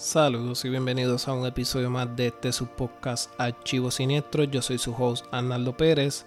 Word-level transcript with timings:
Saludos 0.00 0.64
y 0.64 0.68
bienvenidos 0.68 1.26
a 1.26 1.32
un 1.32 1.44
episodio 1.44 1.90
más 1.90 2.14
de 2.14 2.28
este 2.28 2.52
su 2.52 2.68
podcast 2.68 3.32
Archivos 3.36 3.96
Siniestros. 3.96 4.48
Yo 4.48 4.62
soy 4.62 4.78
su 4.78 4.94
host 4.94 5.26
Arnaldo 5.32 5.76
Pérez 5.76 6.24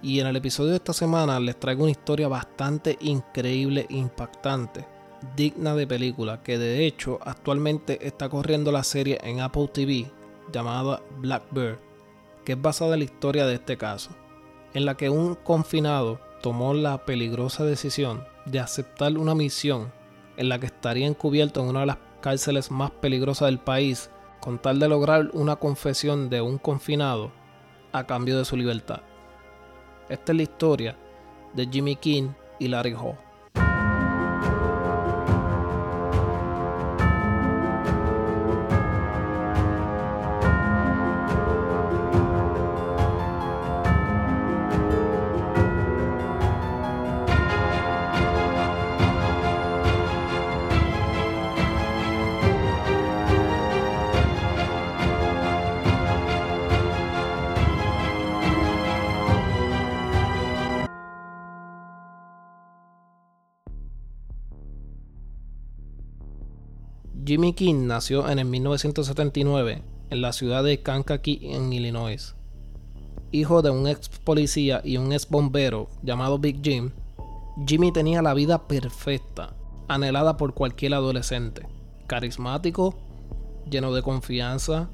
y 0.00 0.20
en 0.20 0.26
el 0.26 0.36
episodio 0.36 0.70
de 0.70 0.76
esta 0.76 0.94
semana 0.94 1.38
les 1.38 1.60
traigo 1.60 1.82
una 1.82 1.90
historia 1.90 2.28
bastante 2.28 2.96
increíble 3.02 3.84
impactante, 3.90 4.86
digna 5.36 5.74
de 5.74 5.86
película, 5.86 6.42
que 6.42 6.56
de 6.56 6.86
hecho 6.86 7.18
actualmente 7.22 7.98
está 8.06 8.30
corriendo 8.30 8.72
la 8.72 8.82
serie 8.82 9.18
en 9.22 9.40
Apple 9.40 9.68
TV 9.68 10.10
llamada 10.50 11.02
Blackbird, 11.18 11.80
que 12.42 12.52
es 12.52 12.62
basada 12.62 12.94
en 12.94 13.00
la 13.00 13.04
historia 13.04 13.44
de 13.44 13.56
este 13.56 13.76
caso, 13.76 14.12
en 14.72 14.86
la 14.86 14.96
que 14.96 15.10
un 15.10 15.34
confinado 15.34 16.20
tomó 16.40 16.72
la 16.72 17.04
peligrosa 17.04 17.66
decisión 17.66 18.24
de 18.46 18.60
aceptar 18.60 19.18
una 19.18 19.34
misión 19.34 19.92
en 20.38 20.48
la 20.48 20.58
que 20.58 20.66
estaría 20.66 21.06
encubierto 21.06 21.60
en 21.60 21.68
una 21.68 21.80
de 21.80 21.86
las 21.86 21.98
cárceles 22.24 22.70
más 22.70 22.90
peligrosas 22.90 23.48
del 23.48 23.58
país 23.58 24.10
con 24.40 24.58
tal 24.58 24.78
de 24.78 24.88
lograr 24.88 25.28
una 25.34 25.56
confesión 25.56 26.30
de 26.30 26.40
un 26.40 26.56
confinado 26.56 27.30
a 27.92 28.04
cambio 28.04 28.38
de 28.38 28.46
su 28.46 28.56
libertad. 28.56 29.02
Esta 30.08 30.32
es 30.32 30.36
la 30.36 30.42
historia 30.42 30.96
de 31.52 31.66
Jimmy 31.66 31.96
King 31.96 32.30
y 32.58 32.68
Larry 32.68 32.94
Hall. 32.94 33.18
Jimmy 67.44 67.52
King 67.52 67.86
nació 67.86 68.30
en 68.30 68.38
el 68.38 68.46
1979 68.46 69.82
en 70.08 70.22
la 70.22 70.32
ciudad 70.32 70.64
de 70.64 70.80
Kankakee, 70.80 71.40
en 71.54 71.74
Illinois. 71.74 72.34
Hijo 73.32 73.60
de 73.60 73.68
un 73.68 73.86
ex 73.86 74.08
policía 74.08 74.80
y 74.82 74.96
un 74.96 75.12
ex 75.12 75.28
bombero 75.28 75.90
llamado 76.02 76.38
Big 76.38 76.62
Jim, 76.62 76.92
Jimmy 77.66 77.92
tenía 77.92 78.22
la 78.22 78.32
vida 78.32 78.66
perfecta, 78.66 79.52
anhelada 79.88 80.38
por 80.38 80.54
cualquier 80.54 80.94
adolescente. 80.94 81.68
Carismático, 82.06 82.94
lleno 83.68 83.92
de 83.92 84.00
confianza, 84.00 84.88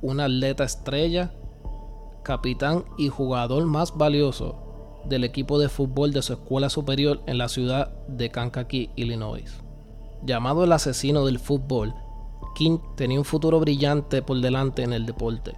un 0.00 0.20
atleta 0.20 0.64
estrella, 0.64 1.34
capitán 2.24 2.86
y 2.96 3.10
jugador 3.10 3.66
más 3.66 3.94
valioso 3.98 5.02
del 5.04 5.24
equipo 5.24 5.58
de 5.58 5.68
fútbol 5.68 6.14
de 6.14 6.22
su 6.22 6.32
escuela 6.32 6.70
superior 6.70 7.20
en 7.26 7.36
la 7.36 7.50
ciudad 7.50 7.90
de 8.08 8.30
Kankakee, 8.30 8.88
Illinois. 8.96 9.65
Llamado 10.24 10.64
el 10.64 10.72
asesino 10.72 11.24
del 11.26 11.38
fútbol, 11.38 11.94
King 12.54 12.78
tenía 12.94 13.18
un 13.18 13.24
futuro 13.24 13.60
brillante 13.60 14.22
por 14.22 14.40
delante 14.40 14.82
en 14.82 14.92
el 14.92 15.04
deporte. 15.04 15.54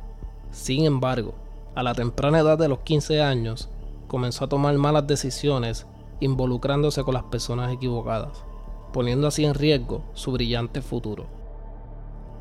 Sin 0.51 0.85
embargo, 0.85 1.35
a 1.75 1.83
la 1.83 1.95
temprana 1.95 2.41
edad 2.41 2.59
de 2.59 2.69
los 2.69 2.81
15 2.81 3.23
años, 3.23 3.69
comenzó 4.09 4.45
a 4.45 4.49
tomar 4.49 4.77
malas 4.77 5.07
decisiones 5.07 5.87
involucrándose 6.21 7.05
con 7.05 7.15
las 7.15 7.23
personas 7.25 7.73
equivocadas, 7.73 8.45
poniendo 8.93 9.29
así 9.29 9.45
en 9.45 9.55
riesgo 9.55 10.03
su 10.15 10.33
brillante 10.33 10.83
futuro. 10.83 11.27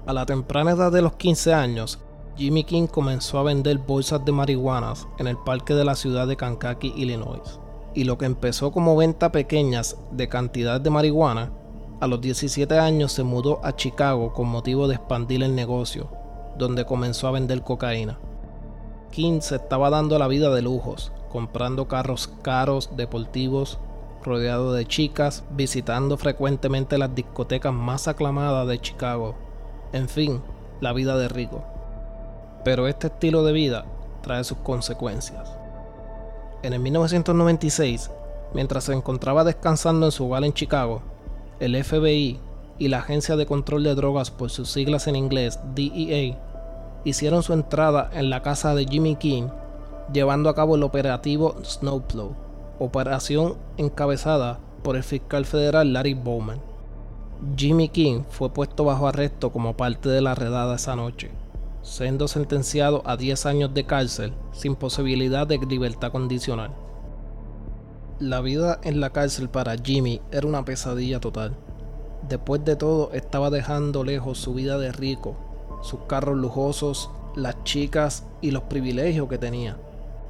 A 0.07 0.13
la 0.13 0.25
temprana 0.25 0.71
edad 0.71 0.91
de 0.91 1.01
los 1.01 1.13
15 1.13 1.53
años, 1.53 1.99
Jimmy 2.35 2.63
King 2.63 2.87
comenzó 2.87 3.39
a 3.39 3.43
vender 3.43 3.77
bolsas 3.79 4.23
de 4.25 4.31
marihuanas 4.31 5.07
en 5.19 5.27
el 5.27 5.37
parque 5.37 5.73
de 5.73 5.85
la 5.85 5.95
ciudad 5.95 6.27
de 6.27 6.37
Kankakee, 6.37 6.93
Illinois. 6.95 7.59
Y 7.93 8.05
lo 8.05 8.17
que 8.17 8.25
empezó 8.25 8.71
como 8.71 8.95
venta 8.95 9.31
pequeñas 9.31 9.97
de 10.11 10.29
cantidad 10.29 10.79
de 10.79 10.89
marihuana 10.89 11.51
a 11.99 12.05
los 12.05 12.21
17 12.21 12.77
años 12.77 13.11
se 13.11 13.23
mudó 13.23 13.59
a 13.63 13.75
Chicago 13.75 14.31
con 14.31 14.47
motivo 14.47 14.87
de 14.87 14.95
expandir 14.95 15.41
el 15.41 15.55
negocio, 15.55 16.09
donde 16.55 16.85
comenzó 16.85 17.27
a 17.27 17.31
vender 17.31 17.63
cocaína. 17.63 18.19
King 19.11 19.41
se 19.41 19.55
estaba 19.55 19.89
dando 19.89 20.19
la 20.19 20.27
vida 20.27 20.53
de 20.53 20.61
lujos, 20.61 21.11
comprando 21.31 21.87
carros 21.87 22.29
caros, 22.43 22.91
deportivos, 22.95 23.79
rodeado 24.23 24.73
de 24.73 24.85
chicas, 24.85 25.43
visitando 25.51 26.17
frecuentemente 26.17 26.99
las 26.99 27.15
discotecas 27.15 27.73
más 27.73 28.07
aclamadas 28.07 28.67
de 28.67 28.79
Chicago. 28.79 29.35
En 29.91 30.07
fin, 30.07 30.41
la 30.81 30.93
vida 30.93 31.17
de 31.17 31.29
rico. 31.29 31.63
Pero 32.63 32.87
este 32.87 33.07
estilo 33.07 33.43
de 33.43 33.53
vida 33.53 33.85
trae 34.21 34.43
sus 34.43 34.59
consecuencias. 34.59 35.49
En 36.61 36.73
el 36.73 36.79
1996, 36.79 38.11
mientras 38.53 38.83
se 38.83 38.93
encontraba 38.93 39.43
descansando 39.43 40.05
en 40.05 40.11
su 40.11 40.25
hogar 40.27 40.43
en 40.43 40.53
Chicago, 40.53 41.01
el 41.59 41.83
FBI 41.83 42.39
y 42.79 42.87
la 42.89 42.99
Agencia 42.99 43.35
de 43.35 43.45
Control 43.45 43.83
de 43.83 43.95
Drogas 43.95 44.31
por 44.31 44.49
sus 44.49 44.69
siglas 44.69 45.07
en 45.07 45.15
inglés 45.15 45.59
DEA 45.73 46.37
hicieron 47.03 47.43
su 47.43 47.53
entrada 47.53 48.09
en 48.13 48.29
la 48.29 48.41
casa 48.41 48.75
de 48.75 48.85
Jimmy 48.85 49.15
King 49.15 49.47
llevando 50.11 50.49
a 50.49 50.55
cabo 50.55 50.75
el 50.75 50.83
operativo 50.83 51.55
Snowplow, 51.63 52.35
operación 52.79 53.55
encabezada 53.77 54.59
por 54.83 54.95
el 54.95 55.03
fiscal 55.03 55.45
federal 55.45 55.93
Larry 55.93 56.13
Bowman. 56.13 56.61
Jimmy 57.55 57.89
King 57.89 58.21
fue 58.29 58.49
puesto 58.49 58.83
bajo 58.83 59.07
arresto 59.07 59.51
como 59.51 59.75
parte 59.75 60.09
de 60.09 60.21
la 60.21 60.33
redada 60.35 60.75
esa 60.75 60.95
noche, 60.95 61.31
siendo 61.81 62.27
sentenciado 62.27 63.03
a 63.05 63.17
10 63.17 63.45
años 63.45 63.73
de 63.73 63.85
cárcel 63.85 64.33
sin 64.51 64.75
posibilidad 64.75 65.45
de 65.45 65.57
libertad 65.57 66.11
condicional. 66.11 66.71
La 68.19 68.41
vida 68.41 68.79
en 68.81 68.99
la 68.99 69.11
cárcel 69.11 69.47
para 69.47 69.77
Jimmy 69.77 70.21
era 70.31 70.47
una 70.47 70.65
pesadilla 70.65 71.19
total. 71.19 71.55
Después 72.27 72.65
de 72.65 72.75
todo, 72.75 73.11
estaba 73.13 73.51
dejando 73.51 74.03
lejos 74.03 74.39
su 74.39 74.55
vida 74.55 74.79
de 74.79 74.91
rico, 74.91 75.35
sus 75.83 75.99
carros 76.07 76.35
lujosos, 76.35 77.11
las 77.35 77.63
chicas 77.63 78.25
y 78.41 78.49
los 78.49 78.63
privilegios 78.63 79.29
que 79.29 79.37
tenía. 79.37 79.77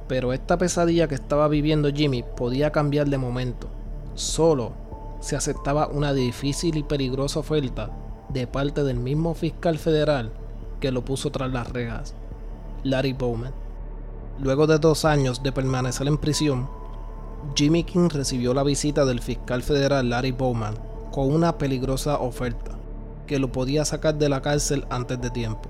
Pero 0.06 0.34
esta 0.34 0.58
pesadilla 0.58 1.08
que 1.08 1.14
estaba 1.14 1.48
viviendo 1.48 1.88
Jimmy 1.88 2.22
podía 2.36 2.72
cambiar 2.72 3.08
de 3.08 3.16
momento. 3.16 3.68
Solo 4.14 4.72
se 5.20 5.34
aceptaba 5.36 5.88
una 5.88 6.12
difícil 6.12 6.76
y 6.76 6.82
peligrosa 6.82 7.40
oferta 7.40 7.90
de 8.28 8.46
parte 8.46 8.84
del 8.84 8.98
mismo 8.98 9.32
fiscal 9.32 9.78
federal 9.78 10.30
que 10.78 10.92
lo 10.92 11.06
puso 11.06 11.30
tras 11.32 11.50
las 11.50 11.70
rejas, 11.70 12.14
Larry 12.84 13.14
Bowman. 13.14 13.54
Luego 14.38 14.66
de 14.66 14.78
dos 14.78 15.06
años 15.06 15.42
de 15.42 15.52
permanecer 15.52 16.06
en 16.06 16.18
prisión, 16.18 16.68
Jimmy 17.54 17.84
King 17.84 18.08
recibió 18.10 18.54
la 18.54 18.62
visita 18.62 19.04
del 19.04 19.20
fiscal 19.20 19.62
federal 19.62 20.10
Larry 20.10 20.32
Bowman 20.32 20.74
con 21.10 21.32
una 21.32 21.58
peligrosa 21.58 22.18
oferta 22.18 22.78
que 23.26 23.38
lo 23.38 23.52
podía 23.52 23.84
sacar 23.84 24.16
de 24.16 24.28
la 24.28 24.42
cárcel 24.42 24.86
antes 24.90 25.20
de 25.20 25.30
tiempo. 25.30 25.68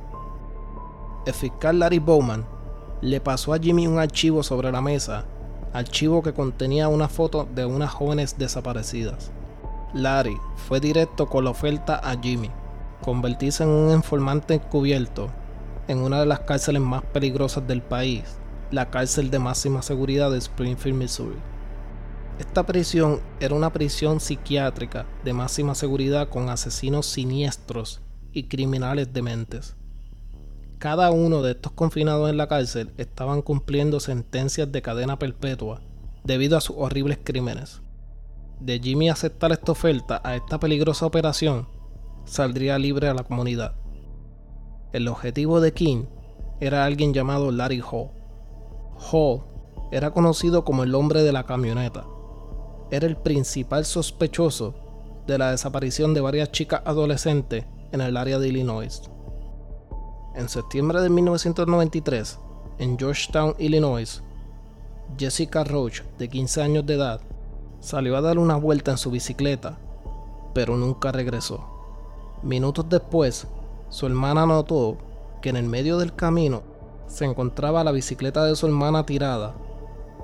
El 1.26 1.34
fiscal 1.34 1.78
Larry 1.78 1.98
Bowman 1.98 2.46
le 3.00 3.20
pasó 3.20 3.52
a 3.52 3.58
Jimmy 3.58 3.86
un 3.86 3.98
archivo 3.98 4.42
sobre 4.42 4.72
la 4.72 4.80
mesa, 4.80 5.24
archivo 5.72 6.22
que 6.22 6.32
contenía 6.32 6.88
una 6.88 7.08
foto 7.08 7.46
de 7.54 7.64
unas 7.66 7.90
jóvenes 7.90 8.36
desaparecidas. 8.38 9.30
Larry 9.94 10.36
fue 10.68 10.80
directo 10.80 11.26
con 11.26 11.44
la 11.44 11.50
oferta 11.50 11.96
a 11.96 12.18
Jimmy, 12.20 12.50
convertirse 13.02 13.64
en 13.64 13.70
un 13.70 13.92
informante 13.92 14.54
encubierto 14.54 15.28
en 15.86 15.98
una 15.98 16.20
de 16.20 16.26
las 16.26 16.40
cárceles 16.40 16.82
más 16.82 17.02
peligrosas 17.02 17.66
del 17.66 17.82
país, 17.82 18.24
la 18.70 18.90
cárcel 18.90 19.30
de 19.30 19.38
máxima 19.38 19.82
seguridad 19.82 20.30
de 20.30 20.38
Springfield, 20.38 20.98
Missouri. 20.98 21.38
Esta 22.38 22.64
prisión 22.64 23.20
era 23.40 23.56
una 23.56 23.72
prisión 23.72 24.20
psiquiátrica 24.20 25.06
de 25.24 25.32
máxima 25.32 25.74
seguridad 25.74 26.28
con 26.28 26.50
asesinos 26.50 27.06
siniestros 27.06 28.00
y 28.32 28.44
criminales 28.44 29.12
dementes. 29.12 29.74
Cada 30.78 31.10
uno 31.10 31.42
de 31.42 31.52
estos 31.52 31.72
confinados 31.72 32.30
en 32.30 32.36
la 32.36 32.46
cárcel 32.46 32.92
estaban 32.96 33.42
cumpliendo 33.42 33.98
sentencias 33.98 34.70
de 34.70 34.82
cadena 34.82 35.18
perpetua 35.18 35.80
debido 36.22 36.56
a 36.56 36.60
sus 36.60 36.76
horribles 36.78 37.18
crímenes. 37.22 37.80
De 38.60 38.78
Jimmy 38.78 39.08
aceptar 39.08 39.50
esta 39.50 39.72
oferta 39.72 40.20
a 40.22 40.36
esta 40.36 40.60
peligrosa 40.60 41.06
operación, 41.06 41.66
saldría 42.24 42.78
libre 42.78 43.08
a 43.08 43.14
la 43.14 43.24
comunidad. 43.24 43.74
El 44.92 45.08
objetivo 45.08 45.60
de 45.60 45.72
King 45.72 46.04
era 46.60 46.84
alguien 46.84 47.12
llamado 47.12 47.50
Larry 47.50 47.80
Hall. 47.80 48.10
Hall 49.10 49.42
era 49.90 50.12
conocido 50.12 50.64
como 50.64 50.84
el 50.84 50.94
hombre 50.94 51.24
de 51.24 51.32
la 51.32 51.42
camioneta 51.42 52.06
era 52.90 53.06
el 53.06 53.16
principal 53.16 53.84
sospechoso 53.84 54.74
de 55.26 55.38
la 55.38 55.50
desaparición 55.50 56.14
de 56.14 56.20
varias 56.20 56.50
chicas 56.52 56.82
adolescentes 56.84 57.64
en 57.92 58.00
el 58.00 58.16
área 58.16 58.38
de 58.38 58.48
Illinois. 58.48 59.02
En 60.34 60.48
septiembre 60.48 61.00
de 61.00 61.10
1993, 61.10 62.38
en 62.78 62.98
Georgetown, 62.98 63.54
Illinois, 63.58 64.22
Jessica 65.18 65.64
Roach, 65.64 66.02
de 66.18 66.28
15 66.28 66.62
años 66.62 66.86
de 66.86 66.94
edad, 66.94 67.20
salió 67.80 68.16
a 68.16 68.20
dar 68.20 68.38
una 68.38 68.56
vuelta 68.56 68.90
en 68.92 68.98
su 68.98 69.10
bicicleta, 69.10 69.78
pero 70.54 70.76
nunca 70.76 71.12
regresó. 71.12 71.64
Minutos 72.42 72.86
después, 72.88 73.46
su 73.90 74.06
hermana 74.06 74.46
notó 74.46 74.96
que 75.42 75.50
en 75.50 75.56
el 75.56 75.64
medio 75.64 75.98
del 75.98 76.14
camino 76.14 76.62
se 77.06 77.24
encontraba 77.24 77.84
la 77.84 77.92
bicicleta 77.92 78.44
de 78.44 78.54
su 78.54 78.66
hermana 78.66 79.04
tirada, 79.04 79.54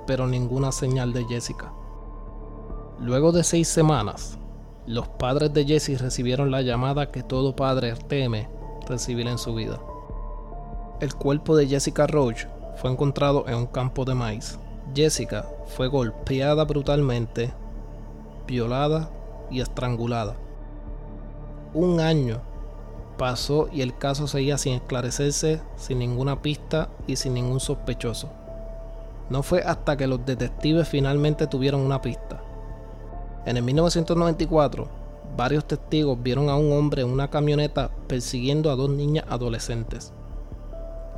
pero 0.06 0.26
ninguna 0.26 0.70
señal 0.70 1.12
de 1.12 1.24
Jessica. 1.24 1.72
Luego 3.04 3.32
de 3.32 3.44
seis 3.44 3.68
semanas, 3.68 4.38
los 4.86 5.06
padres 5.06 5.52
de 5.52 5.66
Jessie 5.66 5.98
recibieron 5.98 6.50
la 6.50 6.62
llamada 6.62 7.10
que 7.10 7.22
todo 7.22 7.54
padre 7.54 7.92
teme 8.08 8.48
recibir 8.88 9.26
en 9.26 9.36
su 9.36 9.54
vida. 9.54 9.78
El 11.00 11.14
cuerpo 11.14 11.54
de 11.54 11.66
Jessica 11.66 12.06
Roach 12.06 12.46
fue 12.76 12.90
encontrado 12.90 13.46
en 13.46 13.56
un 13.56 13.66
campo 13.66 14.06
de 14.06 14.14
maíz. 14.14 14.58
Jessica 14.94 15.46
fue 15.66 15.88
golpeada 15.88 16.64
brutalmente, 16.64 17.52
violada 18.46 19.10
y 19.50 19.60
estrangulada. 19.60 20.36
Un 21.74 22.00
año 22.00 22.40
pasó 23.18 23.68
y 23.70 23.82
el 23.82 23.98
caso 23.98 24.26
seguía 24.26 24.56
sin 24.56 24.76
esclarecerse, 24.76 25.60
sin 25.76 25.98
ninguna 25.98 26.40
pista 26.40 26.88
y 27.06 27.16
sin 27.16 27.34
ningún 27.34 27.60
sospechoso. 27.60 28.30
No 29.28 29.42
fue 29.42 29.60
hasta 29.60 29.94
que 29.98 30.06
los 30.06 30.24
detectives 30.24 30.88
finalmente 30.88 31.46
tuvieron 31.46 31.82
una 31.82 32.00
pista. 32.00 32.43
En 33.46 33.56
el 33.58 33.62
1994, 33.62 34.88
varios 35.36 35.66
testigos 35.66 36.22
vieron 36.22 36.48
a 36.48 36.56
un 36.56 36.72
hombre 36.72 37.02
en 37.02 37.10
una 37.10 37.28
camioneta 37.28 37.90
persiguiendo 38.06 38.70
a 38.70 38.76
dos 38.76 38.88
niñas 38.88 39.26
adolescentes. 39.28 40.12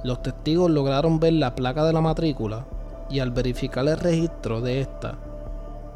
Los 0.03 0.23
testigos 0.23 0.71
lograron 0.71 1.21
ver 1.21 1.35
la 1.35 1.55
placa 1.55 1.85
de 1.85 1.93
la 1.93 2.01
matrícula 2.01 2.67
y 3.09 3.21
al 3.21 3.31
verificar 3.31 3.87
el 3.87 3.99
registro 3.99 4.61
de 4.61 4.81
esta, 4.81 5.19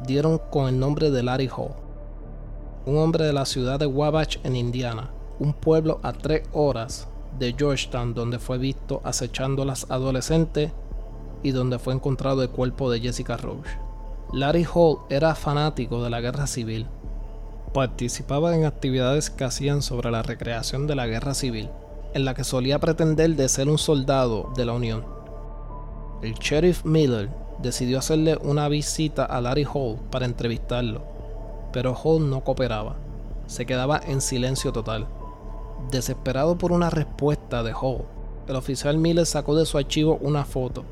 dieron 0.06 0.38
con 0.50 0.68
el 0.68 0.78
nombre 0.78 1.10
de 1.10 1.22
Larry 1.22 1.48
Hall, 1.48 1.72
un 2.86 2.98
hombre 2.98 3.24
de 3.24 3.32
la 3.32 3.44
ciudad 3.44 3.78
de 3.78 3.86
Wabash 3.86 4.38
en 4.44 4.56
Indiana, 4.56 5.10
un 5.38 5.52
pueblo 5.52 5.98
a 6.02 6.12
tres 6.12 6.48
horas 6.52 7.08
de 7.38 7.54
Georgetown 7.56 8.14
donde 8.14 8.38
fue 8.38 8.58
visto 8.58 9.00
acechando 9.04 9.62
a 9.62 9.66
las 9.66 9.90
adolescentes 9.90 10.70
y 11.42 11.50
donde 11.50 11.78
fue 11.78 11.94
encontrado 11.94 12.42
el 12.42 12.50
cuerpo 12.50 12.90
de 12.90 13.00
Jessica 13.00 13.36
Roche. 13.36 13.89
Larry 14.32 14.64
Hall 14.72 14.98
era 15.08 15.34
fanático 15.34 16.04
de 16.04 16.08
la 16.08 16.20
guerra 16.20 16.46
civil. 16.46 16.86
Participaba 17.74 18.54
en 18.54 18.64
actividades 18.64 19.28
que 19.28 19.42
hacían 19.42 19.82
sobre 19.82 20.12
la 20.12 20.22
recreación 20.22 20.86
de 20.86 20.94
la 20.94 21.08
guerra 21.08 21.34
civil, 21.34 21.68
en 22.14 22.24
la 22.24 22.34
que 22.34 22.44
solía 22.44 22.78
pretender 22.78 23.34
de 23.34 23.48
ser 23.48 23.68
un 23.68 23.78
soldado 23.78 24.52
de 24.54 24.64
la 24.64 24.72
Unión. 24.74 25.04
El 26.22 26.34
sheriff 26.34 26.84
Miller 26.84 27.28
decidió 27.60 27.98
hacerle 27.98 28.38
una 28.40 28.68
visita 28.68 29.24
a 29.24 29.40
Larry 29.40 29.66
Hall 29.72 29.96
para 30.12 30.26
entrevistarlo, 30.26 31.02
pero 31.72 31.96
Hall 31.96 32.30
no 32.30 32.44
cooperaba, 32.44 32.94
se 33.48 33.66
quedaba 33.66 34.00
en 34.06 34.20
silencio 34.20 34.72
total. 34.72 35.08
Desesperado 35.90 36.56
por 36.56 36.70
una 36.70 36.88
respuesta 36.88 37.64
de 37.64 37.72
Hall, 37.72 38.04
el 38.46 38.54
oficial 38.54 38.96
Miller 38.96 39.26
sacó 39.26 39.56
de 39.56 39.66
su 39.66 39.76
archivo 39.76 40.18
una 40.20 40.44
foto. 40.44 40.84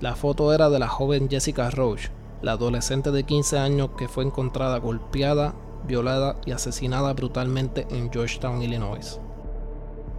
La 0.00 0.16
foto 0.16 0.52
era 0.52 0.70
de 0.70 0.80
la 0.80 0.88
joven 0.88 1.28
Jessica 1.28 1.70
Roche, 1.70 2.10
la 2.42 2.52
adolescente 2.52 3.10
de 3.10 3.24
15 3.24 3.58
años 3.58 3.90
que 3.96 4.08
fue 4.08 4.24
encontrada 4.24 4.78
golpeada, 4.78 5.54
violada 5.86 6.36
y 6.46 6.52
asesinada 6.52 7.12
brutalmente 7.12 7.86
en 7.90 8.10
Georgetown, 8.10 8.62
Illinois. 8.62 9.20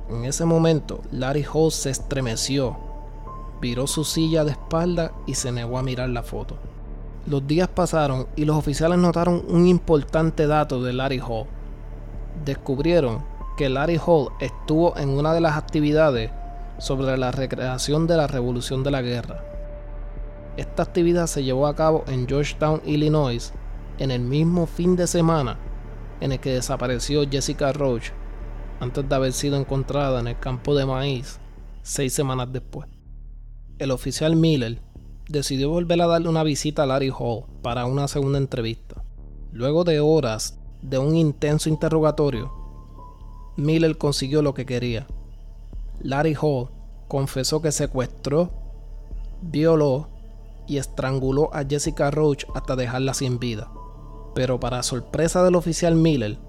En 0.09 0.25
ese 0.25 0.45
momento, 0.45 1.01
Larry 1.12 1.45
Hall 1.51 1.71
se 1.71 1.89
estremeció, 1.89 2.77
viró 3.62 3.88
su 3.88 4.03
silla 4.03 4.44
de 4.44 4.51
espalda 4.51 5.13
y 5.25 5.35
se 5.35 5.51
negó 5.51 5.77
a 5.77 5.83
mirar 5.83 6.09
la 6.09 6.23
foto. 6.23 6.57
Los 7.27 7.45
días 7.47 7.68
pasaron 7.68 8.27
y 8.35 8.45
los 8.45 8.57
oficiales 8.57 8.97
notaron 8.97 9.45
un 9.47 9.68
importante 9.68 10.47
dato 10.47 10.81
de 10.81 10.91
Larry 10.91 11.19
Hall. 11.19 11.45
Descubrieron 12.44 13.23
que 13.57 13.69
Larry 13.69 14.00
Hall 14.03 14.29
estuvo 14.39 14.97
en 14.97 15.09
una 15.09 15.33
de 15.33 15.41
las 15.41 15.56
actividades 15.56 16.31
sobre 16.79 17.15
la 17.18 17.31
recreación 17.31 18.07
de 18.07 18.18
la 18.18 18.27
Revolución 18.27 18.83
de 18.83 18.91
la 18.91 19.01
Guerra. 19.03 19.44
Esta 20.57 20.83
actividad 20.83 21.27
se 21.27 21.44
llevó 21.44 21.68
a 21.68 21.75
cabo 21.75 22.03
en 22.07 22.27
Georgetown, 22.27 22.81
Illinois, 22.86 23.53
en 24.00 24.12
el 24.12 24.21
mismo 24.21 24.65
fin 24.65 24.95
de 24.95 25.07
semana 25.07 25.57
en 26.21 26.31
el 26.31 26.39
que 26.39 26.53
desapareció 26.53 27.27
Jessica 27.30 27.74
Roach 27.74 28.12
antes 28.80 29.07
de 29.07 29.15
haber 29.15 29.33
sido 29.33 29.57
encontrada 29.57 30.19
en 30.19 30.27
el 30.27 30.39
campo 30.39 30.75
de 30.75 30.86
maíz 30.86 31.39
seis 31.83 32.13
semanas 32.13 32.51
después. 32.51 32.88
El 33.80 33.92
oficial 33.92 34.36
Miller 34.36 34.81
decidió 35.27 35.69
volver 35.69 36.01
a 36.01 36.07
darle 36.07 36.30
una 36.30 36.44
visita 36.44 36.83
a 36.83 36.86
Larry 36.86 37.12
Hall 37.18 37.45
para 37.62 37.86
una 37.86 38.07
segunda 38.07 38.38
entrevista. 38.38 39.04
Luego 39.51 39.83
de 39.83 40.00
horas 40.00 40.59
de 40.81 40.97
un 40.97 41.15
intenso 41.15 41.69
interrogatorio, 41.69 42.51
Miller 43.57 43.97
consiguió 43.97 44.42
lo 44.42 44.54
que 44.54 44.65
quería. 44.65 45.07
Larry 46.01 46.36
Hall 46.39 46.69
confesó 47.07 47.62
que 47.62 47.71
secuestró, 47.71 48.51
violó 49.42 50.10
y 50.67 50.77
estranguló 50.77 51.53
a 51.53 51.63
Jessica 51.63 52.11
Roach 52.11 52.45
hasta 52.55 52.75
dejarla 52.75 53.13
sin 53.13 53.39
vida. 53.39 53.71
Pero 54.33 54.59
para 54.59 54.83
sorpresa 54.83 55.43
del 55.43 55.55
oficial 55.55 55.95
Miller, 55.95 56.39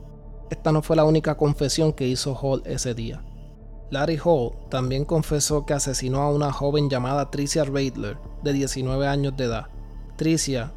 esta 0.51 0.71
no 0.73 0.83
fue 0.83 0.97
la 0.97 1.05
única 1.05 1.37
confesión 1.37 1.93
que 1.93 2.07
hizo 2.07 2.35
Hall 2.35 2.63
ese 2.67 2.95
día. 2.95 3.25
Larry 3.91 4.19
Hall 4.25 4.53
también 4.71 5.05
confesó 5.05 5.67
que 5.67 5.75
asesinó 5.75 6.23
a 6.23 6.31
una 6.31 6.53
joven 6.53 6.89
llamada 6.89 7.31
Tricia 7.31 7.65
Radler, 7.65 8.17
de 8.43 8.53
19 8.53 9.07
años 9.07 9.37
de 9.37 9.45
edad. 9.45 9.67
Tricia 10.17 10.73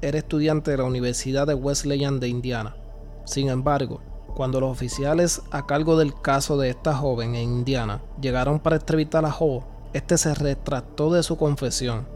era 0.00 0.18
estudiante 0.18 0.70
de 0.70 0.78
la 0.78 0.84
Universidad 0.84 1.46
de 1.46 1.54
Wesleyan 1.54 2.20
de 2.20 2.28
Indiana. 2.28 2.76
Sin 3.24 3.48
embargo, 3.48 4.00
cuando 4.34 4.60
los 4.60 4.70
oficiales 4.70 5.42
a 5.50 5.66
cargo 5.66 5.96
del 5.96 6.18
caso 6.20 6.56
de 6.58 6.70
esta 6.70 6.94
joven 6.94 7.34
en 7.34 7.42
Indiana 7.42 8.02
llegaron 8.20 8.60
para 8.60 8.76
entrevistar 8.76 9.24
a 9.24 9.32
Hall, 9.32 9.64
este 9.92 10.18
se 10.18 10.34
retractó 10.34 11.12
de 11.12 11.22
su 11.22 11.36
confesión. 11.36 12.06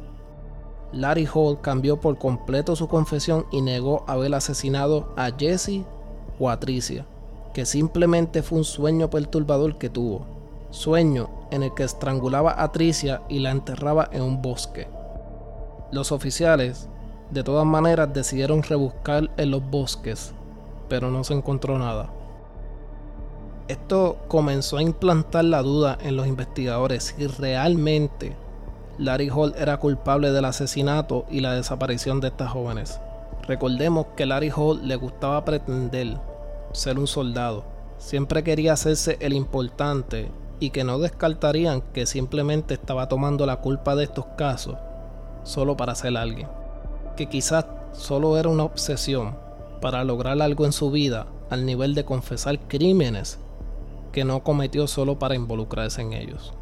Larry 0.93 1.29
Hall 1.33 1.61
cambió 1.61 2.01
por 2.01 2.19
completo 2.19 2.75
su 2.77 2.89
confesión 2.89 3.47
y 3.51 3.63
negó 3.63 4.05
haber 4.07 4.35
asesinado 4.35 5.13
a 5.17 5.31
Jesse 5.37 5.85
o 6.39 6.51
a 6.51 6.59
Tricia, 6.59 7.07
que 7.55 7.65
simplemente 7.65 8.43
fue 8.43 8.59
un 8.59 8.65
sueño 8.65 9.11
perturbador 9.11 9.79
que 9.79 9.91
tuvo. 9.91 10.27
Sueño 10.71 11.31
en 11.51 11.63
el 11.63 11.75
que 11.75 11.85
estrangulaba 11.85 12.63
a 12.63 12.73
Tricia 12.73 13.23
y 13.29 13.41
la 13.41 13.51
enterraba 13.51 14.09
en 14.13 14.23
un 14.23 14.43
bosque. 14.43 14.89
Los 15.93 16.13
oficiales, 16.13 16.89
de 17.31 17.43
todas 17.43 17.67
maneras, 17.67 18.13
decidieron 18.13 18.63
rebuscar 18.63 19.31
en 19.37 19.51
los 19.51 19.69
bosques 19.69 20.35
pero 20.91 21.11
no 21.11 21.25
se 21.25 21.33
encontró 21.33 21.79
nada. 21.79 22.11
Esto 23.69 24.19
comenzó 24.27 24.77
a 24.77 24.83
implantar 24.83 25.45
la 25.45 25.63
duda 25.63 25.97
en 26.03 26.17
los 26.17 26.27
investigadores 26.27 27.15
si 27.17 27.27
realmente 27.29 28.37
Larry 29.01 29.31
Hall 29.31 29.55
era 29.57 29.79
culpable 29.79 30.31
del 30.31 30.45
asesinato 30.45 31.25
y 31.31 31.41
la 31.41 31.55
desaparición 31.55 32.21
de 32.21 32.29
estas 32.29 32.51
jóvenes. 32.51 33.01
Recordemos 33.49 34.09
que 34.15 34.27
Larry 34.27 34.53
Hall 34.55 34.87
le 34.87 34.97
gustaba 34.97 35.43
pretender 35.43 36.19
ser 36.73 36.99
un 36.99 37.07
soldado. 37.07 37.65
Siempre 37.97 38.45
quería 38.45 38.75
hacerse 38.75 39.17
el 39.21 39.33
importante 39.33 40.31
y 40.61 40.69
que 40.69 40.85
no 40.85 40.99
descartarían 40.99 41.81
que 41.81 42.05
simplemente 42.05 42.75
estaba 42.75 43.09
tomando 43.09 43.47
la 43.47 43.63
culpa 43.63 43.97
de 43.97 44.05
estos 44.05 44.27
casos 44.37 44.77
solo 45.45 45.79
para 45.79 45.95
ser 45.95 46.19
alguien. 46.19 46.49
Que 47.17 47.25
quizás 47.25 47.65
solo 47.93 48.37
era 48.37 48.51
una 48.51 48.65
obsesión 48.65 49.35
para 49.81 50.05
lograr 50.05 50.43
algo 50.43 50.67
en 50.67 50.73
su 50.73 50.91
vida 50.91 51.27
al 51.49 51.65
nivel 51.65 51.95
de 51.95 52.05
confesar 52.05 52.61
crímenes 52.69 53.39
que 54.13 54.27
no 54.27 54.43
cometió 54.45 54.87
solo 54.87 55.19
para 55.19 55.37
involucrarse 55.37 56.03
en 56.03 56.13
ellos. 56.13 56.53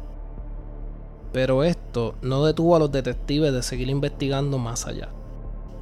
Pero 1.31 1.63
esto 1.63 2.15
no 2.21 2.43
detuvo 2.43 2.75
a 2.75 2.79
los 2.79 2.91
detectives 2.91 3.53
de 3.53 3.61
seguir 3.61 3.89
investigando 3.89 4.57
más 4.57 4.87
allá, 4.87 5.09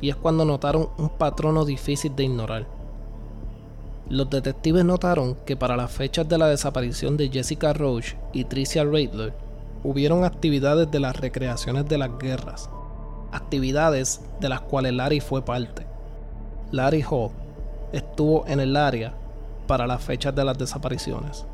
y 0.02 0.10
es 0.10 0.16
cuando 0.16 0.46
notaron 0.46 0.90
un 0.98 1.10
patrono 1.10 1.66
difícil 1.66 2.16
de 2.16 2.26
ignorar. 2.26 2.68
Los 4.10 4.30
detectives 4.30 4.86
notaron 4.86 5.36
que 5.46 5.58
para 5.58 5.76
las 5.76 5.92
fechas 5.92 6.28
de 6.28 6.38
la 6.38 6.48
desaparición 6.48 7.18
de 7.18 7.30
Jessica 7.30 7.74
Roach 7.74 8.14
y 8.34 8.46
Tricia 8.46 8.84
Radler, 8.84 9.34
hubieron 9.84 10.24
actividades 10.24 10.90
de 10.92 11.00
las 11.00 11.16
recreaciones 11.16 11.88
de 11.88 11.98
las 11.98 12.18
guerras, 12.18 12.70
actividades 13.32 14.22
de 14.40 14.50
las 14.50 14.62
cuales 14.62 14.94
Larry 14.94 15.20
fue 15.20 15.44
parte. 15.44 15.86
Larry 16.72 17.04
Hall 17.10 17.32
estuvo 17.94 18.46
en 18.48 18.60
el 18.60 18.76
área 18.76 19.14
para 19.68 19.88
las 19.88 20.02
fechas 20.04 20.36
de 20.36 20.44
las 20.44 20.58
desapariciones. 20.58 21.46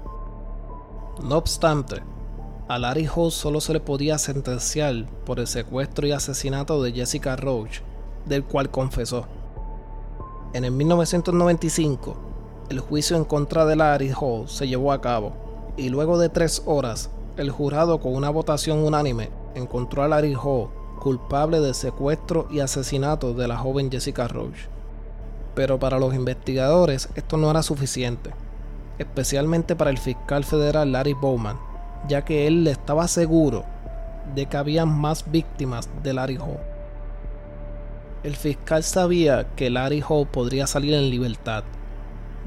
No 1.24 1.38
obstante, 1.38 2.02
a 2.74 2.80
Larry 2.80 3.06
Hall 3.06 3.32
solo 3.32 3.62
se 3.62 3.72
le 3.72 3.80
podía 3.80 4.18
sentenciar 4.18 5.06
por 5.26 5.40
el 5.40 5.46
secuestro 5.46 6.08
y 6.08 6.12
asesinato 6.12 6.82
de 6.82 6.92
Jessica 6.92 7.36
Roach, 7.36 7.82
del 8.26 8.44
cual 8.44 8.72
confesó. 8.72 9.28
En 10.54 10.66
el 10.66 10.72
1995, 10.72 12.16
el 12.70 12.80
juicio 12.80 13.16
en 13.16 13.26
contra 13.26 13.68
de 13.68 13.76
Larry 13.76 14.12
Hall 14.20 14.50
se 14.50 14.68
llevó 14.68 14.92
a 14.92 15.02
cabo, 15.02 15.34
y 15.78 15.90
luego 15.90 16.18
de 16.18 16.30
tres 16.30 16.64
horas, 16.66 17.12
el 17.38 17.52
jurado 17.52 18.00
con 18.00 18.16
una 18.16 18.32
votación 18.32 18.80
unánime 18.80 19.30
encontró 19.54 20.02
a 20.02 20.08
Larry 20.08 20.34
Hall 20.34 20.70
culpable 21.00 21.60
de 21.60 21.76
secuestro 21.76 22.48
y 22.50 22.60
asesinato 22.60 23.36
de 23.36 23.48
la 23.48 23.58
joven 23.58 23.92
Jessica 23.92 24.28
Roach. 24.28 24.58
Pero 25.54 25.78
para 25.78 26.00
los 26.00 26.16
investigadores 26.16 27.08
esto 27.14 27.38
no 27.38 27.52
era 27.52 27.62
suficiente. 27.62 28.32
especialmente 28.98 29.76
para 29.76 29.90
el 29.90 29.98
fiscal 29.98 30.44
federal 30.44 30.92
Larry 30.92 31.14
Bowman, 31.14 31.58
ya 32.08 32.24
que 32.24 32.48
él 32.48 32.68
estaba 32.68 33.08
seguro 33.08 33.66
de 34.36 34.46
que 34.46 34.58
había 34.58 34.86
más 34.86 35.30
víctimas 35.32 35.90
de 36.02 36.14
Larry 36.14 36.38
Hall. 36.38 36.60
El 38.24 38.36
fiscal 38.36 38.84
sabía 38.84 39.54
que 39.56 39.70
Larry 39.70 40.02
Hall 40.08 40.28
podría 40.28 40.66
salir 40.66 40.94
en 40.94 41.10
libertad, 41.10 41.64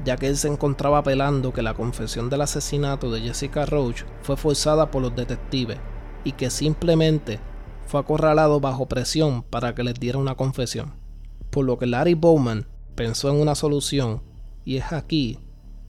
ya 0.03 0.17
que 0.17 0.27
él 0.27 0.37
se 0.37 0.47
encontraba 0.47 0.99
apelando 0.99 1.53
que 1.53 1.61
la 1.61 1.75
confesión 1.75 2.29
del 2.29 2.41
asesinato 2.41 3.11
de 3.11 3.21
Jessica 3.21 3.65
Roach 3.65 4.03
fue 4.21 4.37
forzada 4.37 4.89
por 4.89 5.01
los 5.01 5.15
detectives 5.15 5.77
y 6.23 6.31
que 6.31 6.49
simplemente 6.49 7.39
fue 7.85 7.99
acorralado 7.99 8.59
bajo 8.59 8.87
presión 8.87 9.43
para 9.43 9.75
que 9.75 9.83
les 9.83 9.99
diera 9.99 10.17
una 10.17 10.35
confesión. 10.35 10.93
Por 11.51 11.65
lo 11.65 11.77
que 11.77 11.85
Larry 11.85 12.15
Bowman 12.15 12.67
pensó 12.95 13.29
en 13.29 13.39
una 13.39 13.55
solución 13.55 14.23
y 14.65 14.77
es 14.77 14.91
aquí 14.91 15.39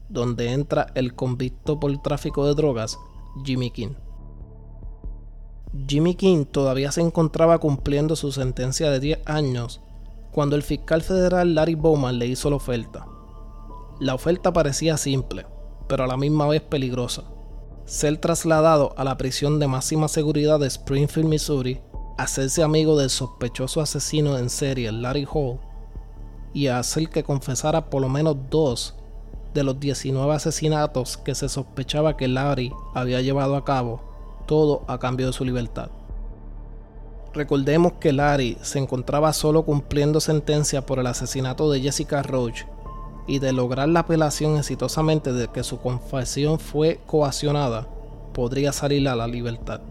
donde 0.07 0.51
entra 0.51 0.87
el 0.95 1.13
convicto 1.13 1.79
por 1.79 1.95
tráfico 2.01 2.45
de 2.45 2.55
drogas, 2.55 2.97
Jimmy 3.43 3.71
King. 3.71 3.93
Jimmy 5.87 6.15
King 6.15 6.45
todavía 6.45 6.91
se 6.91 7.01
encontraba 7.01 7.59
cumpliendo 7.59 8.15
su 8.15 8.31
sentencia 8.31 8.89
de 8.89 8.99
10 8.99 9.19
años 9.25 9.81
cuando 10.31 10.55
el 10.55 10.63
fiscal 10.63 11.01
federal 11.01 11.55
Larry 11.55 11.75
Bowman 11.75 12.19
le 12.19 12.27
hizo 12.27 12.49
la 12.49 12.55
oferta. 12.55 13.05
La 13.99 14.15
oferta 14.15 14.53
parecía 14.53 14.97
simple, 14.97 15.45
pero 15.87 16.03
a 16.03 16.07
la 16.07 16.17
misma 16.17 16.47
vez 16.47 16.61
peligrosa. 16.61 17.23
Ser 17.85 18.17
trasladado 18.17 18.93
a 18.97 19.03
la 19.03 19.17
prisión 19.17 19.59
de 19.59 19.67
máxima 19.67 20.07
seguridad 20.07 20.59
de 20.59 20.67
Springfield, 20.67 21.27
Missouri, 21.27 21.81
hacerse 22.17 22.63
amigo 22.63 22.97
del 22.97 23.09
sospechoso 23.09 23.81
asesino 23.81 24.37
en 24.37 24.49
serie 24.49 24.91
Larry 24.91 25.27
Hall 25.31 25.59
y 26.53 26.67
hacer 26.67 27.09
que 27.09 27.23
confesara 27.23 27.89
por 27.89 28.01
lo 28.01 28.09
menos 28.09 28.37
dos 28.49 28.98
de 29.53 29.63
los 29.63 29.79
19 29.79 30.33
asesinatos 30.33 31.17
que 31.17 31.35
se 31.35 31.49
sospechaba 31.49 32.17
que 32.17 32.27
Larry 32.27 32.73
había 32.93 33.21
llevado 33.21 33.55
a 33.55 33.65
cabo, 33.65 34.01
todo 34.45 34.83
a 34.87 34.99
cambio 34.99 35.27
de 35.27 35.33
su 35.33 35.45
libertad. 35.45 35.89
Recordemos 37.33 37.93
que 37.99 38.11
Larry 38.11 38.57
se 38.61 38.79
encontraba 38.79 39.33
solo 39.33 39.63
cumpliendo 39.63 40.19
sentencia 40.19 40.85
por 40.85 40.99
el 40.99 41.07
asesinato 41.07 41.69
de 41.71 41.81
Jessica 41.81 42.23
Roach 42.23 42.63
y 43.27 43.37
de 43.37 43.53
lograr 43.53 43.87
la 43.87 44.01
apelación 44.01 44.57
exitosamente 44.57 45.31
de 45.31 45.47
que 45.49 45.63
su 45.63 45.79
confesión 45.79 46.59
fue 46.59 46.99
coaccionada, 47.05 47.87
podría 48.33 48.71
salir 48.71 49.07
a 49.07 49.15
la 49.15 49.27
libertad. 49.27 49.81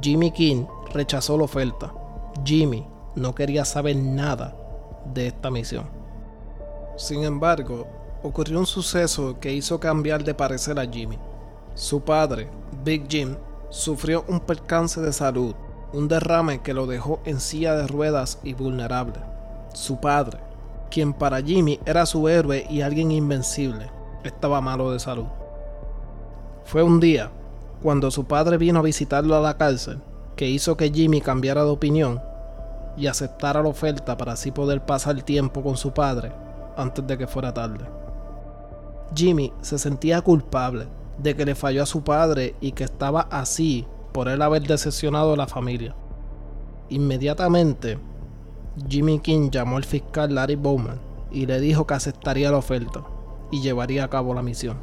Jimmy 0.00 0.30
King 0.30 0.66
rechazó 0.92 1.36
la 1.36 1.44
oferta. 1.44 1.92
Jimmy 2.44 2.86
no 3.16 3.34
quería 3.34 3.64
saber 3.64 3.96
nada 3.96 4.56
de 5.12 5.26
esta 5.26 5.50
misión. 5.50 5.86
Sin 6.96 7.24
embargo, 7.24 7.86
ocurrió 8.22 8.58
un 8.58 8.66
suceso 8.66 9.38
que 9.40 9.52
hizo 9.52 9.80
cambiar 9.80 10.24
de 10.24 10.34
parecer 10.34 10.78
a 10.78 10.86
Jimmy. 10.86 11.18
Su 11.74 12.00
padre, 12.00 12.48
Big 12.84 13.06
Jim, 13.08 13.36
sufrió 13.70 14.24
un 14.28 14.40
percance 14.40 15.00
de 15.00 15.12
salud, 15.12 15.54
un 15.92 16.08
derrame 16.08 16.62
que 16.62 16.74
lo 16.74 16.86
dejó 16.86 17.20
en 17.24 17.40
silla 17.40 17.74
de 17.74 17.86
ruedas 17.86 18.38
y 18.42 18.54
vulnerable. 18.54 19.20
Su 19.74 20.00
padre, 20.00 20.38
quien 20.90 21.12
para 21.12 21.42
Jimmy 21.42 21.80
era 21.84 22.06
su 22.06 22.28
héroe 22.28 22.66
y 22.70 22.80
alguien 22.80 23.10
invencible, 23.10 23.90
estaba 24.24 24.60
malo 24.60 24.90
de 24.90 24.98
salud. 24.98 25.26
Fue 26.64 26.82
un 26.82 26.98
día, 26.98 27.30
cuando 27.82 28.10
su 28.10 28.24
padre 28.24 28.56
vino 28.56 28.80
a 28.80 28.82
visitarlo 28.82 29.36
a 29.36 29.40
la 29.40 29.56
cárcel, 29.56 30.00
que 30.34 30.48
hizo 30.48 30.76
que 30.76 30.90
Jimmy 30.90 31.20
cambiara 31.20 31.62
de 31.64 31.70
opinión 31.70 32.20
y 32.96 33.06
aceptara 33.06 33.62
la 33.62 33.68
oferta 33.68 34.16
para 34.16 34.32
así 34.32 34.50
poder 34.50 34.84
pasar 34.84 35.22
tiempo 35.22 35.62
con 35.62 35.76
su 35.76 35.92
padre 35.92 36.32
antes 36.76 37.06
de 37.06 37.18
que 37.18 37.26
fuera 37.26 37.52
tarde. 37.52 37.84
Jimmy 39.14 39.52
se 39.62 39.78
sentía 39.78 40.20
culpable 40.22 40.88
de 41.18 41.34
que 41.34 41.44
le 41.44 41.54
falló 41.54 41.82
a 41.82 41.86
su 41.86 42.02
padre 42.02 42.54
y 42.60 42.72
que 42.72 42.84
estaba 42.84 43.22
así 43.30 43.86
por 44.12 44.28
él 44.28 44.42
haber 44.42 44.62
decepcionado 44.66 45.32
a 45.32 45.36
la 45.36 45.46
familia. 45.46 45.94
Inmediatamente, 46.88 47.98
Jimmy 48.88 49.18
King 49.20 49.50
llamó 49.50 49.76
al 49.76 49.84
fiscal 49.84 50.34
Larry 50.34 50.56
Bowman 50.56 51.00
y 51.30 51.46
le 51.46 51.60
dijo 51.60 51.86
que 51.86 51.94
aceptaría 51.94 52.50
la 52.50 52.58
oferta 52.58 53.04
y 53.50 53.60
llevaría 53.60 54.04
a 54.04 54.10
cabo 54.10 54.34
la 54.34 54.42
misión. 54.42 54.78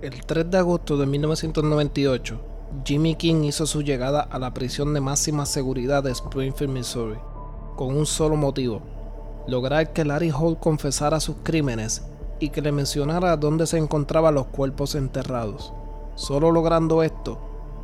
El 0.00 0.24
3 0.24 0.50
de 0.50 0.58
agosto 0.58 0.96
de 0.96 1.06
1998, 1.06 2.40
Jimmy 2.84 3.14
King 3.14 3.44
hizo 3.44 3.66
su 3.66 3.82
llegada 3.82 4.20
a 4.20 4.38
la 4.38 4.52
prisión 4.52 4.92
de 4.92 5.00
máxima 5.00 5.46
seguridad 5.46 6.02
de 6.02 6.12
Springfield, 6.12 6.72
Missouri, 6.72 7.18
con 7.76 7.96
un 7.96 8.04
solo 8.04 8.36
motivo, 8.36 8.82
lograr 9.46 9.92
que 9.92 10.04
Larry 10.04 10.30
Hall 10.30 10.58
confesara 10.58 11.20
sus 11.20 11.36
crímenes 11.42 12.02
y 12.40 12.48
que 12.48 12.62
le 12.62 12.72
mencionara 12.72 13.36
dónde 13.36 13.66
se 13.66 13.78
encontraban 13.78 14.34
los 14.34 14.46
cuerpos 14.46 14.94
enterrados. 14.94 15.72
Solo 16.14 16.50
logrando 16.50 17.02
esto, 17.02 17.38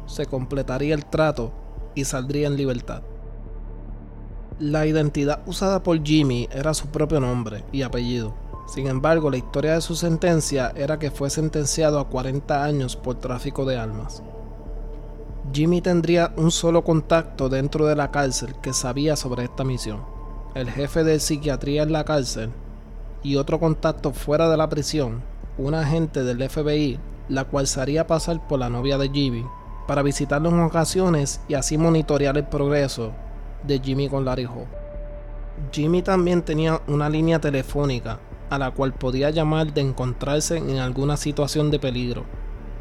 se 0.06 0.26
completaría 0.26 0.94
el 0.94 1.06
trato 1.06 1.52
y 1.94 2.04
saldría 2.04 2.46
en 2.46 2.56
libertad. 2.56 3.02
La 4.58 4.86
identidad 4.86 5.40
usada 5.46 5.82
por 5.82 6.02
Jimmy 6.02 6.48
era 6.52 6.74
su 6.74 6.88
propio 6.88 7.20
nombre 7.20 7.64
y 7.72 7.82
apellido. 7.82 8.34
Sin 8.66 8.86
embargo, 8.86 9.30
la 9.30 9.38
historia 9.38 9.74
de 9.74 9.80
su 9.80 9.96
sentencia 9.96 10.72
era 10.76 10.98
que 10.98 11.10
fue 11.10 11.30
sentenciado 11.30 11.98
a 11.98 12.08
40 12.08 12.62
años 12.62 12.96
por 12.96 13.16
tráfico 13.16 13.64
de 13.64 13.76
armas. 13.76 14.22
Jimmy 15.52 15.80
tendría 15.80 16.32
un 16.36 16.50
solo 16.50 16.84
contacto 16.84 17.48
dentro 17.48 17.86
de 17.86 17.96
la 17.96 18.10
cárcel 18.10 18.54
que 18.62 18.72
sabía 18.72 19.16
sobre 19.16 19.44
esta 19.44 19.64
misión 19.64 20.19
el 20.54 20.71
jefe 20.71 21.04
de 21.04 21.21
psiquiatría 21.21 21.83
en 21.83 21.92
la 21.92 22.04
cárcel, 22.04 22.50
y 23.23 23.37
otro 23.37 23.61
contacto 23.61 24.12
fuera 24.12 24.49
de 24.49 24.57
la 24.57 24.69
prisión, 24.69 25.23
un 25.59 25.75
agente 25.75 26.25
del 26.25 26.49
FBI, 26.49 26.99
la 27.28 27.45
cual 27.45 27.66
se 27.66 27.80
haría 27.80 28.07
pasar 28.07 28.47
por 28.49 28.59
la 28.59 28.71
novia 28.71 28.99
de 28.99 29.11
Jimmy, 29.11 29.45
para 29.87 30.02
visitarlo 30.02 30.49
en 30.49 30.61
ocasiones 30.61 31.40
y 31.49 31.54
así 31.54 31.76
monitorear 31.76 32.37
el 32.37 32.47
progreso 32.47 33.12
de 33.64 33.78
Jimmy 33.80 34.09
con 34.09 34.25
Larry 34.25 34.45
Hall. 34.45 34.66
Jimmy 35.73 36.02
también 36.02 36.42
tenía 36.42 36.80
una 36.87 37.09
línea 37.09 37.40
telefónica 37.40 38.19
a 38.49 38.59
la 38.59 38.73
cual 38.73 38.95
podía 38.95 39.30
llamar 39.30 39.73
de 39.73 39.80
encontrarse 39.80 40.57
en 40.57 40.78
alguna 40.78 41.16
situación 41.16 41.71
de 41.71 41.78
peligro. 41.78 42.25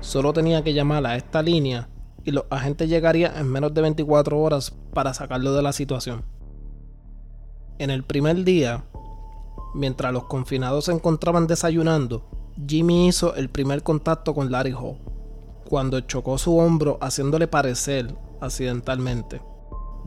Solo 0.02 0.34
tenía 0.34 0.64
que 0.64 0.74
llamar 0.74 1.06
a 1.06 1.16
esta 1.16 1.42
línea 1.42 1.90
y 2.24 2.32
los 2.32 2.46
agentes 2.50 2.90
llegarían 2.90 3.38
en 3.38 3.48
menos 3.48 3.74
de 3.74 3.82
24 3.82 4.40
horas 4.40 4.76
para 4.94 5.14
sacarlo 5.14 5.54
de 5.54 5.62
la 5.62 5.74
situación. 5.74 6.24
En 7.80 7.92
el 7.92 8.04
primer 8.04 8.44
día, 8.44 8.84
mientras 9.74 10.12
los 10.12 10.26
confinados 10.26 10.86
se 10.86 10.92
encontraban 10.92 11.48
desayunando, 11.48 12.26
Jimmy 12.68 13.08
hizo 13.08 13.36
el 13.36 13.50
primer 13.50 13.84
contacto 13.84 14.36
con 14.36 14.52
Larry 14.52 14.74
Hall, 14.74 14.98
cuando 15.64 16.02
chocó 16.02 16.38
su 16.38 16.58
hombro 16.58 16.98
haciéndole 17.00 17.48
parecer 17.48 18.14
accidentalmente. 18.42 19.42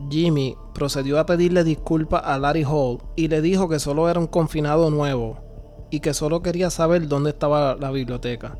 Jimmy 0.07 0.55
procedió 0.75 1.19
a 1.19 1.25
pedirle 1.25 1.63
disculpas 1.63 2.21
a 2.23 2.37
Larry 2.37 2.63
Hall 2.63 2.99
y 3.15 3.27
le 3.27 3.41
dijo 3.41 3.67
que 3.67 3.79
solo 3.79 4.07
era 4.07 4.19
un 4.19 4.27
confinado 4.27 4.91
nuevo 4.91 5.39
y 5.89 5.99
que 5.99 6.13
solo 6.13 6.43
quería 6.43 6.69
saber 6.69 7.07
dónde 7.07 7.31
estaba 7.31 7.73
la 7.73 7.89
biblioteca. 7.89 8.55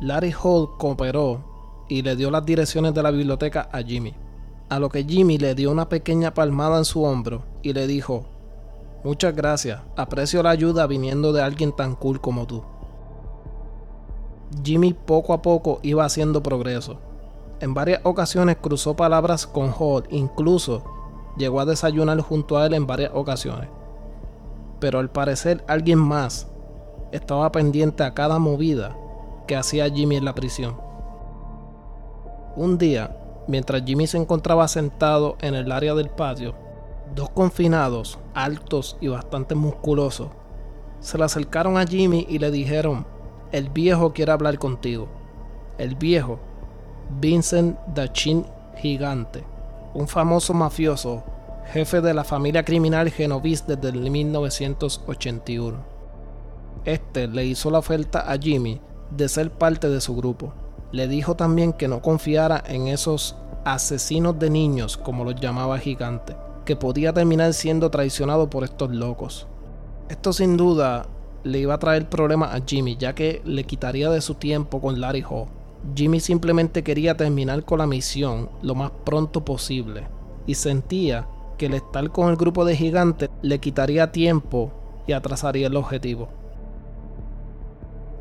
Larry 0.00 0.34
Hall 0.42 0.70
cooperó 0.76 1.84
y 1.88 2.02
le 2.02 2.16
dio 2.16 2.32
las 2.32 2.44
direcciones 2.44 2.94
de 2.94 3.02
la 3.04 3.12
biblioteca 3.12 3.68
a 3.70 3.80
Jimmy, 3.82 4.12
a 4.68 4.80
lo 4.80 4.88
que 4.88 5.04
Jimmy 5.04 5.38
le 5.38 5.54
dio 5.54 5.70
una 5.70 5.88
pequeña 5.88 6.34
palmada 6.34 6.78
en 6.78 6.84
su 6.84 7.04
hombro 7.04 7.44
y 7.62 7.72
le 7.72 7.86
dijo, 7.86 8.26
Muchas 9.02 9.34
gracias, 9.34 9.80
aprecio 9.96 10.42
la 10.42 10.50
ayuda 10.50 10.86
viniendo 10.86 11.32
de 11.32 11.40
alguien 11.40 11.72
tan 11.72 11.94
cool 11.94 12.20
como 12.20 12.46
tú. 12.46 12.62
Jimmy 14.62 14.92
poco 14.92 15.32
a 15.32 15.40
poco 15.40 15.80
iba 15.82 16.04
haciendo 16.04 16.42
progreso. 16.42 16.98
En 17.60 17.72
varias 17.72 18.00
ocasiones 18.04 18.58
cruzó 18.60 18.96
palabras 18.96 19.46
con 19.46 19.72
Hall, 19.78 20.04
incluso 20.10 20.82
llegó 21.38 21.60
a 21.60 21.64
desayunar 21.64 22.20
junto 22.20 22.58
a 22.58 22.66
él 22.66 22.74
en 22.74 22.86
varias 22.86 23.12
ocasiones. 23.14 23.70
Pero 24.80 24.98
al 24.98 25.10
parecer 25.10 25.64
alguien 25.66 25.98
más 25.98 26.48
estaba 27.12 27.50
pendiente 27.52 28.02
a 28.02 28.12
cada 28.12 28.38
movida 28.38 28.96
que 29.46 29.56
hacía 29.56 29.88
Jimmy 29.90 30.16
en 30.16 30.24
la 30.26 30.34
prisión. 30.34 30.76
Un 32.56 32.76
día, 32.76 33.16
mientras 33.46 33.82
Jimmy 33.84 34.06
se 34.06 34.18
encontraba 34.18 34.68
sentado 34.68 35.36
en 35.40 35.54
el 35.54 35.72
área 35.72 35.94
del 35.94 36.10
patio, 36.10 36.54
Dos 37.14 37.28
confinados, 37.30 38.18
altos 38.34 38.96
y 39.00 39.08
bastante 39.08 39.56
musculosos, 39.56 40.28
se 41.00 41.18
le 41.18 41.24
acercaron 41.24 41.76
a 41.76 41.86
Jimmy 41.86 42.24
y 42.28 42.38
le 42.38 42.52
dijeron, 42.52 43.04
el 43.50 43.68
viejo 43.68 44.12
quiere 44.12 44.30
hablar 44.30 44.58
contigo. 44.58 45.08
El 45.76 45.96
viejo, 45.96 46.38
Vincent 47.20 47.76
Dachin 47.94 48.46
Gigante, 48.76 49.42
un 49.92 50.06
famoso 50.06 50.54
mafioso, 50.54 51.24
jefe 51.72 52.00
de 52.00 52.14
la 52.14 52.22
familia 52.22 52.64
criminal 52.64 53.10
Genovis 53.10 53.66
desde 53.66 53.88
el 53.88 54.08
1981. 54.08 55.78
Este 56.84 57.26
le 57.26 57.44
hizo 57.44 57.70
la 57.72 57.78
oferta 57.78 58.30
a 58.30 58.38
Jimmy 58.38 58.80
de 59.10 59.28
ser 59.28 59.50
parte 59.50 59.88
de 59.88 60.00
su 60.00 60.14
grupo. 60.14 60.52
Le 60.92 61.08
dijo 61.08 61.34
también 61.34 61.72
que 61.72 61.88
no 61.88 62.02
confiara 62.02 62.62
en 62.66 62.86
esos 62.86 63.36
asesinos 63.64 64.38
de 64.38 64.48
niños, 64.48 64.96
como 64.96 65.24
los 65.24 65.34
llamaba 65.34 65.78
Gigante 65.78 66.36
que 66.70 66.76
podía 66.76 67.12
terminar 67.12 67.52
siendo 67.52 67.90
traicionado 67.90 68.48
por 68.48 68.62
estos 68.62 68.94
locos. 68.94 69.48
Esto 70.08 70.32
sin 70.32 70.56
duda 70.56 71.08
le 71.42 71.58
iba 71.58 71.74
a 71.74 71.80
traer 71.80 72.08
problemas 72.08 72.54
a 72.54 72.62
Jimmy, 72.64 72.96
ya 72.96 73.12
que 73.12 73.42
le 73.44 73.64
quitaría 73.64 74.08
de 74.08 74.20
su 74.20 74.36
tiempo 74.36 74.80
con 74.80 75.00
Larry 75.00 75.24
Hall. 75.28 75.48
Jimmy 75.96 76.20
simplemente 76.20 76.84
quería 76.84 77.16
terminar 77.16 77.64
con 77.64 77.80
la 77.80 77.88
misión 77.88 78.50
lo 78.62 78.76
más 78.76 78.92
pronto 79.04 79.44
posible 79.44 80.06
y 80.46 80.54
sentía 80.54 81.26
que 81.58 81.66
el 81.66 81.74
estar 81.74 82.08
con 82.12 82.30
el 82.30 82.36
grupo 82.36 82.64
de 82.64 82.76
gigantes 82.76 83.30
le 83.42 83.58
quitaría 83.58 84.12
tiempo 84.12 84.70
y 85.08 85.12
atrasaría 85.12 85.66
el 85.66 85.76
objetivo. 85.76 86.28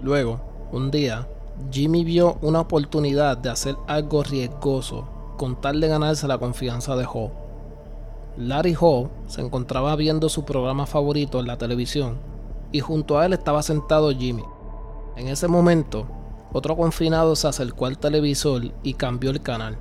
Luego, 0.02 0.42
un 0.72 0.90
día, 0.90 1.28
Jimmy 1.70 2.04
vio 2.04 2.40
una 2.42 2.62
oportunidad 2.62 3.38
de 3.38 3.52
hacer 3.52 3.76
algo 3.86 4.24
riesgoso 4.24 5.08
con 5.38 5.62
tal 5.62 5.80
de 5.80 5.88
ganarse 5.88 6.28
la 6.28 6.40
confianza 6.40 6.96
de 6.96 7.06
Hall. 7.06 7.49
Larry 8.38 8.76
Hall 8.80 9.10
se 9.28 9.42
encontraba 9.42 9.96
viendo 9.96 10.30
su 10.30 10.46
programa 10.46 10.86
favorito 10.86 11.40
en 11.40 11.48
la 11.48 11.58
televisión 11.58 12.18
y 12.72 12.80
junto 12.80 13.18
a 13.18 13.26
él 13.26 13.34
estaba 13.34 13.64
sentado 13.64 14.12
Jimmy. 14.12 14.44
En 15.16 15.28
ese 15.28 15.48
momento, 15.48 16.06
otro 16.54 16.78
confinado 16.78 17.36
se 17.36 17.48
acercó 17.48 17.86
al 17.86 17.98
televisor 17.98 18.72
y 18.84 18.94
cambió 18.94 19.32
el 19.32 19.42
canal. 19.42 19.78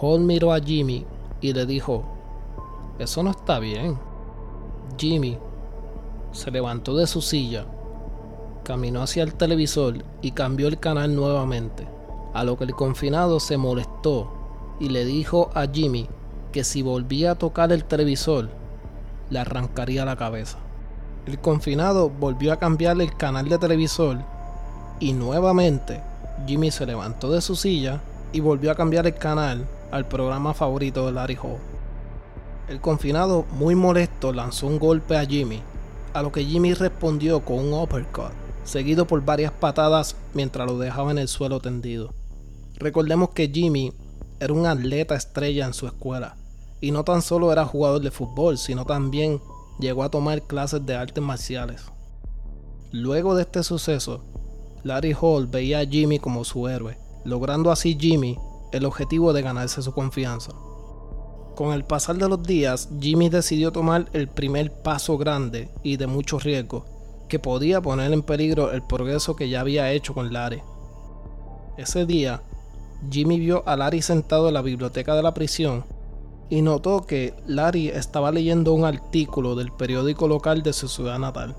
Hall 0.00 0.20
miró 0.20 0.52
a 0.52 0.60
Jimmy 0.60 1.06
y 1.40 1.52
le 1.52 1.66
dijo, 1.66 2.04
eso 2.98 3.22
no 3.22 3.30
está 3.30 3.58
bien. 3.58 3.98
Jimmy 4.98 5.38
se 6.32 6.50
levantó 6.50 6.96
de 6.96 7.06
su 7.06 7.20
silla, 7.20 7.66
caminó 8.64 9.02
hacia 9.02 9.22
el 9.22 9.34
televisor 9.34 10.04
y 10.22 10.32
cambió 10.32 10.68
el 10.68 10.78
canal 10.78 11.14
nuevamente, 11.14 11.86
a 12.34 12.44
lo 12.44 12.56
que 12.58 12.64
el 12.64 12.74
confinado 12.74 13.38
se 13.40 13.56
molestó 13.56 14.32
y 14.80 14.88
le 14.88 15.04
dijo 15.04 15.50
a 15.54 15.66
Jimmy 15.66 16.08
que 16.56 16.64
si 16.64 16.80
volvía 16.80 17.32
a 17.32 17.34
tocar 17.34 17.70
el 17.70 17.84
televisor, 17.84 18.48
le 19.28 19.38
arrancaría 19.38 20.06
la 20.06 20.16
cabeza. 20.16 20.56
El 21.26 21.38
confinado 21.38 22.08
volvió 22.08 22.50
a 22.50 22.56
cambiar 22.56 22.98
el 22.98 23.14
canal 23.14 23.50
de 23.50 23.58
televisor 23.58 24.20
y 24.98 25.12
nuevamente 25.12 26.00
Jimmy 26.46 26.70
se 26.70 26.86
levantó 26.86 27.30
de 27.30 27.42
su 27.42 27.56
silla 27.56 28.00
y 28.32 28.40
volvió 28.40 28.70
a 28.70 28.74
cambiar 28.74 29.06
el 29.06 29.16
canal 29.16 29.66
al 29.90 30.08
programa 30.08 30.54
favorito 30.54 31.04
de 31.04 31.12
Larry 31.12 31.36
Hall. 31.36 31.58
El 32.70 32.80
confinado, 32.80 33.44
muy 33.52 33.74
molesto, 33.74 34.32
lanzó 34.32 34.66
un 34.66 34.78
golpe 34.78 35.18
a 35.18 35.26
Jimmy, 35.26 35.60
a 36.14 36.22
lo 36.22 36.32
que 36.32 36.42
Jimmy 36.42 36.72
respondió 36.72 37.44
con 37.44 37.58
un 37.58 37.74
uppercut, 37.74 38.32
seguido 38.64 39.06
por 39.06 39.22
varias 39.22 39.52
patadas 39.52 40.16
mientras 40.32 40.66
lo 40.66 40.78
dejaba 40.78 41.10
en 41.10 41.18
el 41.18 41.28
suelo 41.28 41.60
tendido. 41.60 42.14
Recordemos 42.78 43.28
que 43.34 43.46
Jimmy 43.48 43.92
era 44.40 44.54
un 44.54 44.64
atleta 44.64 45.16
estrella 45.16 45.66
en 45.66 45.74
su 45.74 45.86
escuela, 45.86 46.34
y 46.80 46.90
no 46.90 47.04
tan 47.04 47.22
solo 47.22 47.52
era 47.52 47.64
jugador 47.64 48.02
de 48.02 48.10
fútbol, 48.10 48.58
sino 48.58 48.84
también 48.84 49.40
llegó 49.78 50.02
a 50.02 50.10
tomar 50.10 50.42
clases 50.42 50.84
de 50.84 50.94
artes 50.94 51.22
marciales. 51.22 51.84
Luego 52.92 53.34
de 53.34 53.42
este 53.42 53.62
suceso, 53.62 54.22
Larry 54.82 55.14
Hall 55.20 55.46
veía 55.46 55.80
a 55.80 55.86
Jimmy 55.86 56.18
como 56.18 56.44
su 56.44 56.68
héroe, 56.68 56.98
logrando 57.24 57.70
así 57.70 57.96
Jimmy 57.98 58.38
el 58.72 58.84
objetivo 58.84 59.32
de 59.32 59.42
ganarse 59.42 59.82
su 59.82 59.92
confianza. 59.92 60.52
Con 61.56 61.72
el 61.72 61.84
pasar 61.84 62.16
de 62.16 62.28
los 62.28 62.42
días, 62.42 62.88
Jimmy 63.00 63.28
decidió 63.28 63.72
tomar 63.72 64.08
el 64.12 64.28
primer 64.28 64.70
paso 64.82 65.16
grande 65.16 65.70
y 65.82 65.96
de 65.96 66.06
mucho 66.06 66.38
riesgo, 66.38 66.84
que 67.28 67.38
podía 67.38 67.80
poner 67.80 68.12
en 68.12 68.22
peligro 68.22 68.70
el 68.70 68.82
progreso 68.82 69.34
que 69.34 69.48
ya 69.48 69.60
había 69.60 69.90
hecho 69.90 70.14
con 70.14 70.32
Larry. 70.32 70.62
Ese 71.78 72.06
día, 72.06 72.42
Jimmy 73.10 73.40
vio 73.40 73.62
a 73.66 73.76
Larry 73.76 74.02
sentado 74.02 74.48
en 74.48 74.54
la 74.54 74.62
biblioteca 74.62 75.14
de 75.14 75.22
la 75.22 75.34
prisión 75.34 75.84
y 76.48 76.62
notó 76.62 77.06
que 77.06 77.34
Larry 77.46 77.88
estaba 77.88 78.30
leyendo 78.30 78.72
un 78.72 78.84
artículo 78.84 79.54
del 79.54 79.72
periódico 79.72 80.28
local 80.28 80.62
de 80.62 80.72
su 80.72 80.88
ciudad 80.88 81.18
natal. 81.18 81.56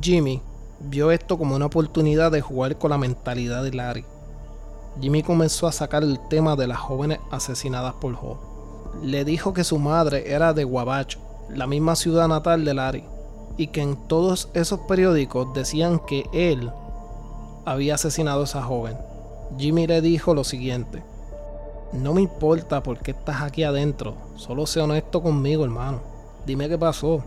Jimmy 0.00 0.42
vio 0.80 1.10
esto 1.10 1.38
como 1.38 1.56
una 1.56 1.66
oportunidad 1.66 2.32
de 2.32 2.40
jugar 2.40 2.78
con 2.78 2.90
la 2.90 2.98
mentalidad 2.98 3.62
de 3.62 3.72
Larry. 3.72 4.04
Jimmy 5.00 5.22
comenzó 5.22 5.66
a 5.66 5.72
sacar 5.72 6.02
el 6.02 6.18
tema 6.28 6.56
de 6.56 6.66
las 6.66 6.78
jóvenes 6.78 7.20
asesinadas 7.30 7.94
por 7.94 8.14
Ho. 8.14 8.38
Le 9.02 9.24
dijo 9.24 9.52
que 9.52 9.64
su 9.64 9.78
madre 9.78 10.32
era 10.32 10.52
de 10.52 10.64
Wabacho, 10.64 11.20
la 11.48 11.66
misma 11.66 11.94
ciudad 11.94 12.26
natal 12.26 12.64
de 12.64 12.74
Larry, 12.74 13.04
y 13.56 13.68
que 13.68 13.80
en 13.80 13.96
todos 14.08 14.48
esos 14.54 14.80
periódicos 14.80 15.52
decían 15.54 16.00
que 16.00 16.26
él 16.32 16.70
había 17.64 17.94
asesinado 17.94 18.40
a 18.40 18.44
esa 18.44 18.62
joven. 18.62 18.96
Jimmy 19.56 19.86
le 19.86 20.00
dijo 20.00 20.34
lo 20.34 20.42
siguiente: 20.42 21.02
No 21.92 22.12
me 22.12 22.20
importa 22.20 22.82
por 22.82 22.98
qué 22.98 23.12
estás 23.12 23.40
aquí 23.40 23.64
adentro, 23.64 24.14
solo 24.36 24.66
sé 24.66 24.80
honesto 24.80 25.22
conmigo, 25.22 25.64
hermano. 25.64 26.00
Dime 26.44 26.68
qué 26.68 26.76
pasó. 26.76 27.24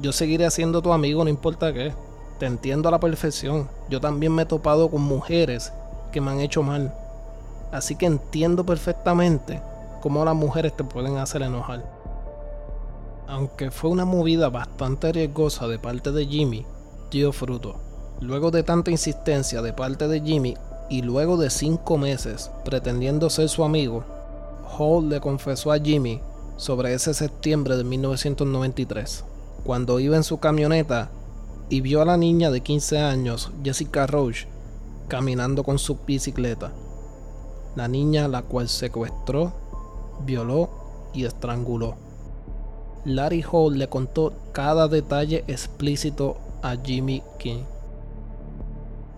Yo 0.00 0.10
seguiré 0.10 0.50
siendo 0.50 0.82
tu 0.82 0.92
amigo, 0.92 1.22
no 1.22 1.30
importa 1.30 1.72
qué. 1.72 1.92
Te 2.40 2.46
entiendo 2.46 2.88
a 2.88 2.92
la 2.92 2.98
perfección. 2.98 3.68
Yo 3.88 4.00
también 4.00 4.34
me 4.34 4.42
he 4.42 4.46
topado 4.46 4.90
con 4.90 5.02
mujeres 5.02 5.72
que 6.10 6.20
me 6.20 6.32
han 6.32 6.40
hecho 6.40 6.64
mal. 6.64 6.92
Así 7.70 7.94
que 7.94 8.06
entiendo 8.06 8.66
perfectamente 8.66 9.62
cómo 10.00 10.24
las 10.24 10.34
mujeres 10.34 10.76
te 10.76 10.82
pueden 10.82 11.18
hacer 11.18 11.42
enojar. 11.42 11.84
Aunque 13.28 13.70
fue 13.70 13.90
una 13.90 14.04
movida 14.04 14.50
bastante 14.50 15.12
riesgosa 15.12 15.68
de 15.68 15.78
parte 15.78 16.10
de 16.10 16.26
Jimmy, 16.26 16.66
dio 17.10 17.32
fruto. 17.32 17.76
Luego 18.20 18.50
de 18.50 18.64
tanta 18.64 18.90
insistencia 18.90 19.62
de 19.62 19.72
parte 19.72 20.08
de 20.08 20.20
Jimmy 20.20 20.56
y 20.92 21.00
luego 21.00 21.38
de 21.38 21.48
cinco 21.48 21.96
meses 21.96 22.50
pretendiendo 22.66 23.30
ser 23.30 23.48
su 23.48 23.64
amigo, 23.64 24.04
Hall 24.76 25.08
le 25.08 25.22
confesó 25.22 25.72
a 25.72 25.78
Jimmy 25.78 26.20
sobre 26.58 26.92
ese 26.92 27.14
septiembre 27.14 27.78
de 27.78 27.84
1993, 27.84 29.24
cuando 29.64 30.00
iba 30.00 30.16
en 30.16 30.22
su 30.22 30.36
camioneta 30.36 31.10
y 31.70 31.80
vio 31.80 32.02
a 32.02 32.04
la 32.04 32.18
niña 32.18 32.50
de 32.50 32.60
15 32.60 32.98
años, 32.98 33.50
Jessica 33.64 34.06
Roach, 34.06 34.44
caminando 35.08 35.64
con 35.64 35.78
su 35.78 35.96
bicicleta. 36.06 36.72
La 37.74 37.88
niña 37.88 38.28
la 38.28 38.42
cual 38.42 38.68
secuestró, 38.68 39.54
violó 40.26 40.68
y 41.14 41.24
estranguló. 41.24 41.94
Larry 43.06 43.42
Hall 43.50 43.78
le 43.78 43.88
contó 43.88 44.34
cada 44.52 44.88
detalle 44.88 45.42
explícito 45.46 46.36
a 46.60 46.76
Jimmy 46.76 47.22
King. 47.38 47.62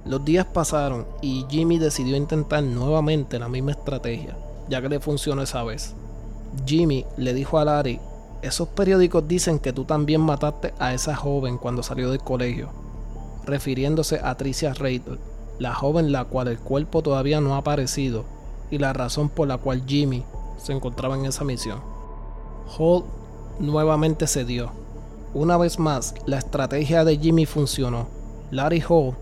Los 0.04 0.24
días 0.24 0.46
pasaron 0.46 1.06
y 1.22 1.46
Jimmy 1.48 1.78
decidió 1.78 2.16
intentar 2.16 2.62
nuevamente 2.62 3.38
la 3.38 3.48
misma 3.48 3.72
estrategia, 3.72 4.36
ya 4.68 4.82
que 4.82 4.88
le 4.88 5.00
funcionó 5.00 5.42
esa 5.42 5.62
vez. 5.64 5.94
Jimmy 6.66 7.06
le 7.16 7.32
dijo 7.32 7.58
a 7.58 7.64
Larry 7.64 8.00
esos 8.44 8.68
periódicos 8.68 9.26
dicen 9.26 9.58
que 9.58 9.72
tú 9.72 9.86
también 9.86 10.20
mataste 10.20 10.74
a 10.78 10.92
esa 10.92 11.16
joven 11.16 11.56
cuando 11.56 11.82
salió 11.82 12.10
del 12.10 12.20
colegio, 12.20 12.68
refiriéndose 13.46 14.20
a 14.22 14.34
Tricia 14.34 14.74
Reiter, 14.74 15.18
la 15.58 15.74
joven 15.74 16.12
la 16.12 16.26
cual 16.26 16.48
el 16.48 16.58
cuerpo 16.58 17.00
todavía 17.02 17.40
no 17.40 17.54
ha 17.54 17.58
aparecido 17.58 18.26
y 18.70 18.76
la 18.76 18.92
razón 18.92 19.30
por 19.30 19.48
la 19.48 19.56
cual 19.56 19.84
Jimmy 19.86 20.24
se 20.58 20.74
encontraba 20.74 21.16
en 21.16 21.24
esa 21.24 21.42
misión. 21.42 21.80
Hall 22.76 23.04
nuevamente 23.60 24.26
cedió. 24.26 24.72
Una 25.32 25.56
vez 25.56 25.78
más, 25.78 26.14
la 26.26 26.36
estrategia 26.36 27.02
de 27.06 27.16
Jimmy 27.16 27.46
funcionó. 27.46 28.08
Larry 28.50 28.84
Hall 28.86 29.14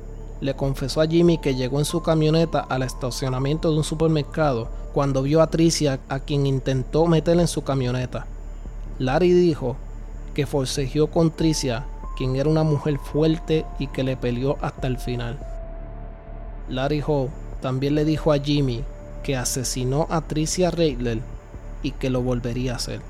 le 0.42 0.56
confesó 0.56 1.00
a 1.00 1.06
Jimmy 1.06 1.38
que 1.38 1.54
llegó 1.54 1.78
en 1.78 1.84
su 1.84 2.02
camioneta 2.02 2.58
al 2.58 2.82
estacionamiento 2.82 3.70
de 3.70 3.76
un 3.76 3.84
supermercado 3.84 4.68
cuando 4.92 5.22
vio 5.22 5.40
a 5.40 5.46
Tricia 5.46 6.00
a 6.08 6.18
quien 6.18 6.46
intentó 6.46 7.06
meterla 7.06 7.42
en 7.42 7.48
su 7.48 7.62
camioneta. 7.62 8.26
Larry 8.98 9.32
dijo 9.32 9.76
que 10.34 10.46
forcejeó 10.46 11.06
con 11.06 11.30
Tricia, 11.30 11.86
quien 12.16 12.34
era 12.34 12.50
una 12.50 12.64
mujer 12.64 12.98
fuerte 12.98 13.64
y 13.78 13.86
que 13.86 14.02
le 14.02 14.16
peleó 14.16 14.58
hasta 14.60 14.88
el 14.88 14.98
final. 14.98 15.38
Larry 16.68 17.04
Ho 17.06 17.28
también 17.60 17.94
le 17.94 18.04
dijo 18.04 18.32
a 18.32 18.38
Jimmy 18.40 18.82
que 19.22 19.36
asesinó 19.36 20.08
a 20.10 20.22
Tricia 20.22 20.72
Reitler 20.72 21.20
y 21.84 21.92
que 21.92 22.10
lo 22.10 22.20
volvería 22.20 22.72
a 22.72 22.76
hacer. 22.76 23.00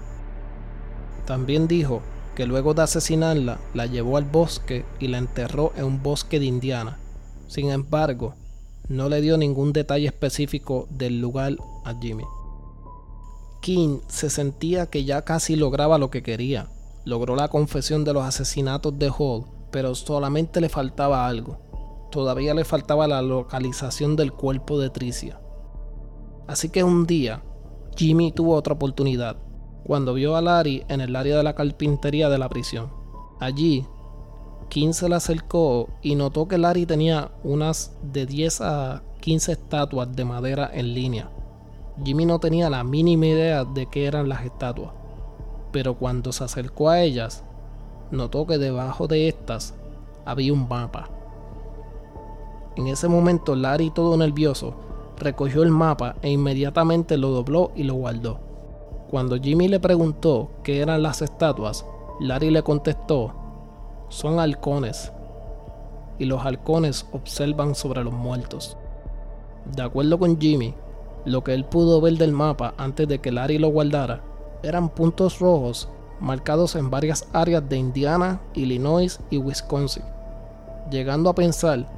También 1.25 1.67
dijo 1.67 2.03
que 2.35 2.45
luego 2.45 2.75
de 2.75 2.83
asesinarla 2.83 3.59
la 3.73 3.87
llevó 3.87 4.19
al 4.19 4.25
bosque 4.25 4.85
y 5.01 5.09
la 5.09 5.17
enterró 5.17 5.73
en 5.77 5.85
un 5.85 6.03
bosque 6.03 6.39
de 6.39 6.45
Indiana. 6.45 6.99
Sin 7.49 7.71
embargo, 7.71 8.35
no 8.89 9.09
le 9.09 9.21
dio 9.21 9.37
ningún 9.37 9.73
detalle 9.73 10.07
específico 10.07 10.87
del 10.91 11.21
lugar 11.21 11.57
a 11.85 11.95
Jimmy. 12.01 12.25
King 13.61 14.01
se 14.09 14.29
sentía 14.29 14.87
que 14.87 15.05
ya 15.05 15.23
casi 15.23 15.55
lograba 15.57 15.99
lo 15.99 16.11
que 16.11 16.23
quería. 16.23 16.69
Logró 17.05 17.37
la 17.37 17.49
confesión 17.49 18.05
de 18.05 18.13
los 18.13 18.25
asesinatos 18.25 18.99
de 18.99 19.11
Hall, 19.17 19.45
pero 19.71 19.95
solamente 19.95 20.61
le 20.61 20.69
faltaba 20.69 21.27
algo. 21.27 21.59
Todavía 22.11 22.55
le 22.55 22.65
faltaba 22.65 23.07
la 23.07 23.23
localización 23.23 24.17
del 24.17 24.33
cuerpo 24.33 24.79
de 24.79 24.91
Tricia. 24.91 25.41
Así 26.47 26.69
que 26.69 26.85
un 26.85 27.07
día, 27.07 27.43
Jimmy 27.97 28.33
tuvo 28.33 28.55
otra 28.55 28.75
oportunidad, 28.75 29.37
cuando 29.85 30.15
vio 30.15 30.37
a 30.37 30.43
Larry 30.43 30.85
en 30.89 31.01
el 31.01 31.15
área 31.17 31.37
de 31.37 31.43
la 31.43 31.55
carpintería 31.55 32.29
de 32.29 32.39
la 32.39 32.49
prisión. 32.49 32.93
Allí, 33.41 33.87
King 34.73 34.95
se 34.95 35.07
le 35.07 35.17
acercó 35.17 35.91
y 36.01 36.15
notó 36.15 36.49
que 36.49 36.57
Larry 36.57 36.87
tenía 36.87 37.31
unas 37.45 37.95
de 38.11 38.25
10 38.25 38.63
a 38.63 39.03
15 39.21 39.53
estatuas 39.53 40.17
de 40.17 40.25
madera 40.25 40.71
en 40.73 40.95
línea 40.95 41.29
Jimmy 42.03 42.25
no 42.25 42.39
tenía 42.39 42.71
la 42.71 42.83
mínima 42.83 43.27
idea 43.27 43.67
de 43.67 43.85
qué 43.85 44.07
eran 44.07 44.31
las 44.31 44.47
estatuas, 44.47 44.93
pero 45.73 45.99
cuando 45.99 46.33
se 46.33 46.45
acercó 46.45 46.89
a 46.89 47.03
ellas, 47.03 47.45
notó 48.11 48.47
que 48.47 48.57
debajo 48.57 49.09
de 49.09 49.29
estas 49.29 49.75
había 50.25 50.55
un 50.55 50.67
mapa. 50.67 51.11
En 52.75 52.87
ese 52.87 53.09
momento 53.09 53.55
Larry, 53.55 53.91
todo 53.91 54.17
nervioso, 54.17 54.75
recogió 55.19 55.63
el 55.63 55.71
mapa 55.71 56.17
e 56.23 56.31
inmediatamente 56.31 57.19
lo 57.19 57.29
dobló 57.29 57.73
y 57.77 57.83
lo 57.83 57.93
guardó. 57.93 58.41
Cuando 59.11 59.39
Jimmy 59.39 59.69
le 59.69 59.81
preguntó 59.81 60.49
qué 60.65 60.81
eran 60.81 61.03
las 61.03 61.21
estatuas, 61.21 61.85
Larry 62.21 62.51
le 62.51 62.63
contestó, 62.63 63.35
son 64.13 64.39
halcones, 64.39 65.11
y 66.19 66.27
los 66.27 66.45
halcones 66.45 67.07
observan 67.13 67.75
sobre 67.75 68.05
los 68.05 68.13
muertos. 68.13 68.77
De 69.75 69.83
acuerdo 69.83 70.19
con 70.19 70.39
Jimmy, 70.39 70.75
lo 71.25 71.43
que 71.43 71.55
él 71.55 71.65
pudo 71.65 71.99
ver 72.03 72.19
del 72.19 72.33
mapa 72.33 72.75
antes 72.77 73.09
de 73.09 73.21
que 73.21 73.33
Larry 73.33 73.57
lo 73.57 73.69
guardara 73.69 74.21
eran 74.63 74.91
puntos 74.91 75.39
rojos 75.39 75.89
marcados 76.21 76.77
en 76.77 76.91
varias 76.91 77.27
áreas 77.33 77.67
de 77.67 77.79
Indiana, 77.79 78.43
Illinois 78.53 79.19
y 79.31 79.39
Wisconsin, 79.39 80.05
llegando 80.91 81.31
a 81.31 81.35
pensar 81.35 81.89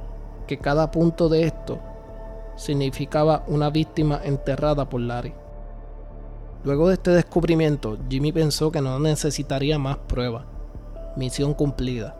que 0.47 0.57
cada 0.57 0.91
punto 0.91 1.27
de 1.27 1.43
esto 1.43 1.79
significaba 2.55 3.43
una 3.47 3.69
víctima 3.69 4.21
enterrada 4.23 4.87
por 4.87 5.01
Larry. 5.01 5.33
Luego 6.63 6.87
de 6.87 6.93
este 6.93 7.11
descubrimiento, 7.11 7.97
Jimmy 8.09 8.31
pensó 8.31 8.71
que 8.71 8.81
no 8.81 8.99
necesitaría 8.99 9.77
más 9.77 9.97
pruebas. 9.97 10.54
Misión 11.15 11.53
cumplida. 11.53 12.15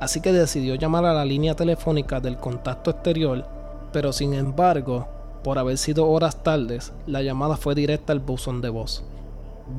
Así 0.00 0.20
que 0.20 0.32
decidió 0.32 0.74
llamar 0.74 1.04
a 1.04 1.14
la 1.14 1.24
línea 1.24 1.54
telefónica 1.54 2.20
del 2.20 2.36
contacto 2.36 2.90
exterior, 2.90 3.46
pero 3.92 4.12
sin 4.12 4.34
embargo, 4.34 5.08
por 5.42 5.58
haber 5.58 5.78
sido 5.78 6.08
horas 6.08 6.42
tardes, 6.42 6.92
la 7.06 7.22
llamada 7.22 7.56
fue 7.56 7.74
directa 7.74 8.12
al 8.12 8.20
buzón 8.20 8.60
de 8.60 8.68
voz. 8.68 9.04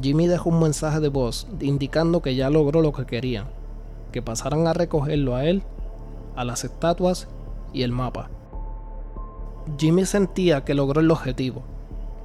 Jimmy 0.01 0.27
dejó 0.27 0.49
un 0.49 0.59
mensaje 0.59 0.99
de 0.99 1.09
voz 1.09 1.47
indicando 1.59 2.21
que 2.21 2.35
ya 2.35 2.49
logró 2.49 2.81
lo 2.81 2.91
que 2.91 3.05
querían, 3.05 3.45
que 4.11 4.21
pasaran 4.21 4.67
a 4.67 4.73
recogerlo 4.73 5.35
a 5.35 5.45
él, 5.45 5.63
a 6.35 6.43
las 6.43 6.63
estatuas 6.63 7.27
y 7.73 7.83
el 7.83 7.91
mapa. 7.91 8.29
Jimmy 9.77 10.05
sentía 10.05 10.63
que 10.63 10.73
logró 10.73 11.01
el 11.01 11.11
objetivo, 11.11 11.63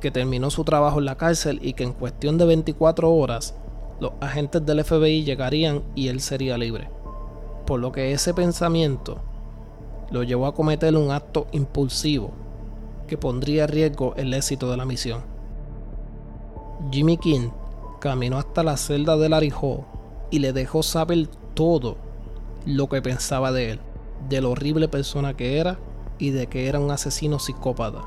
que 0.00 0.10
terminó 0.10 0.50
su 0.50 0.64
trabajo 0.64 0.98
en 0.98 1.04
la 1.04 1.16
cárcel 1.16 1.58
y 1.62 1.74
que 1.74 1.84
en 1.84 1.92
cuestión 1.92 2.38
de 2.38 2.46
24 2.46 3.10
horas 3.12 3.54
los 4.00 4.12
agentes 4.20 4.64
del 4.64 4.82
FBI 4.82 5.24
llegarían 5.24 5.82
y 5.94 6.08
él 6.08 6.20
sería 6.20 6.58
libre. 6.58 6.90
Por 7.66 7.80
lo 7.80 7.92
que 7.92 8.12
ese 8.12 8.34
pensamiento 8.34 9.18
lo 10.10 10.22
llevó 10.22 10.46
a 10.46 10.54
cometer 10.54 10.96
un 10.96 11.10
acto 11.10 11.46
impulsivo 11.52 12.32
que 13.06 13.18
pondría 13.18 13.64
en 13.64 13.68
riesgo 13.68 14.14
el 14.16 14.32
éxito 14.34 14.70
de 14.70 14.76
la 14.76 14.84
misión. 14.84 15.22
Jimmy 16.90 17.18
King 17.18 17.50
caminó 18.00 18.38
hasta 18.38 18.62
la 18.62 18.76
celda 18.76 19.16
de 19.16 19.28
Larry 19.28 19.52
y 20.30 20.38
le 20.38 20.52
dejó 20.52 20.82
saber 20.82 21.28
todo 21.54 21.96
lo 22.64 22.88
que 22.88 23.02
pensaba 23.02 23.52
de 23.52 23.72
él, 23.72 23.80
de 24.28 24.40
lo 24.40 24.50
horrible 24.50 24.88
persona 24.88 25.36
que 25.36 25.58
era 25.58 25.78
y 26.18 26.30
de 26.30 26.46
que 26.46 26.68
era 26.68 26.80
un 26.80 26.90
asesino 26.90 27.38
psicópata. 27.38 28.02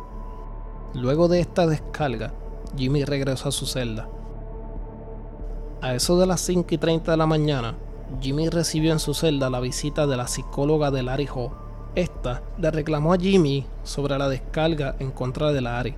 Luego 0.93 1.27
de 1.27 1.39
esta 1.39 1.67
descarga, 1.67 2.33
Jimmy 2.77 3.03
regresó 3.03 3.49
a 3.49 3.51
su 3.51 3.65
celda. 3.65 4.07
A 5.83 5.95
eso 5.95 6.17
de 6.17 6.25
las 6.25 6.39
5 6.39 6.65
y 6.75 6.77
30 6.77 7.11
de 7.11 7.17
la 7.17 7.25
mañana, 7.25 7.75
Jimmy 8.21 8.47
recibió 8.47 8.93
en 8.93 8.99
su 8.99 9.13
celda 9.13 9.49
la 9.49 9.59
visita 9.59 10.07
de 10.07 10.15
la 10.15 10.29
psicóloga 10.29 10.91
de 10.91 11.03
Larry 11.03 11.27
Hall. 11.27 11.49
Esta 11.93 12.41
le 12.57 12.71
reclamó 12.71 13.11
a 13.11 13.17
Jimmy 13.17 13.67
sobre 13.83 14.17
la 14.17 14.29
descarga 14.29 14.95
en 14.99 15.11
contra 15.11 15.51
de 15.51 15.59
Larry 15.59 15.93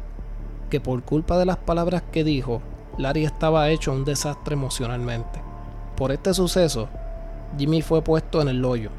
que 0.72 0.82
por 0.82 1.04
culpa 1.04 1.38
de 1.38 1.46
las 1.46 1.58
palabras 1.58 2.02
que 2.12 2.24
dijo, 2.24 2.64
Larry 2.98 3.26
estaba 3.26 3.70
hecho 3.70 3.92
un 3.92 4.06
desastre 4.06 4.56
emocionalmente. 4.56 5.40
Por 5.96 6.12
este 6.12 6.34
suceso, 6.34 6.90
Jimmy 7.56 7.84
fue 7.84 8.02
puesto 8.02 8.42
en 8.42 8.48
el 8.48 8.66
hoyo, 8.66 8.90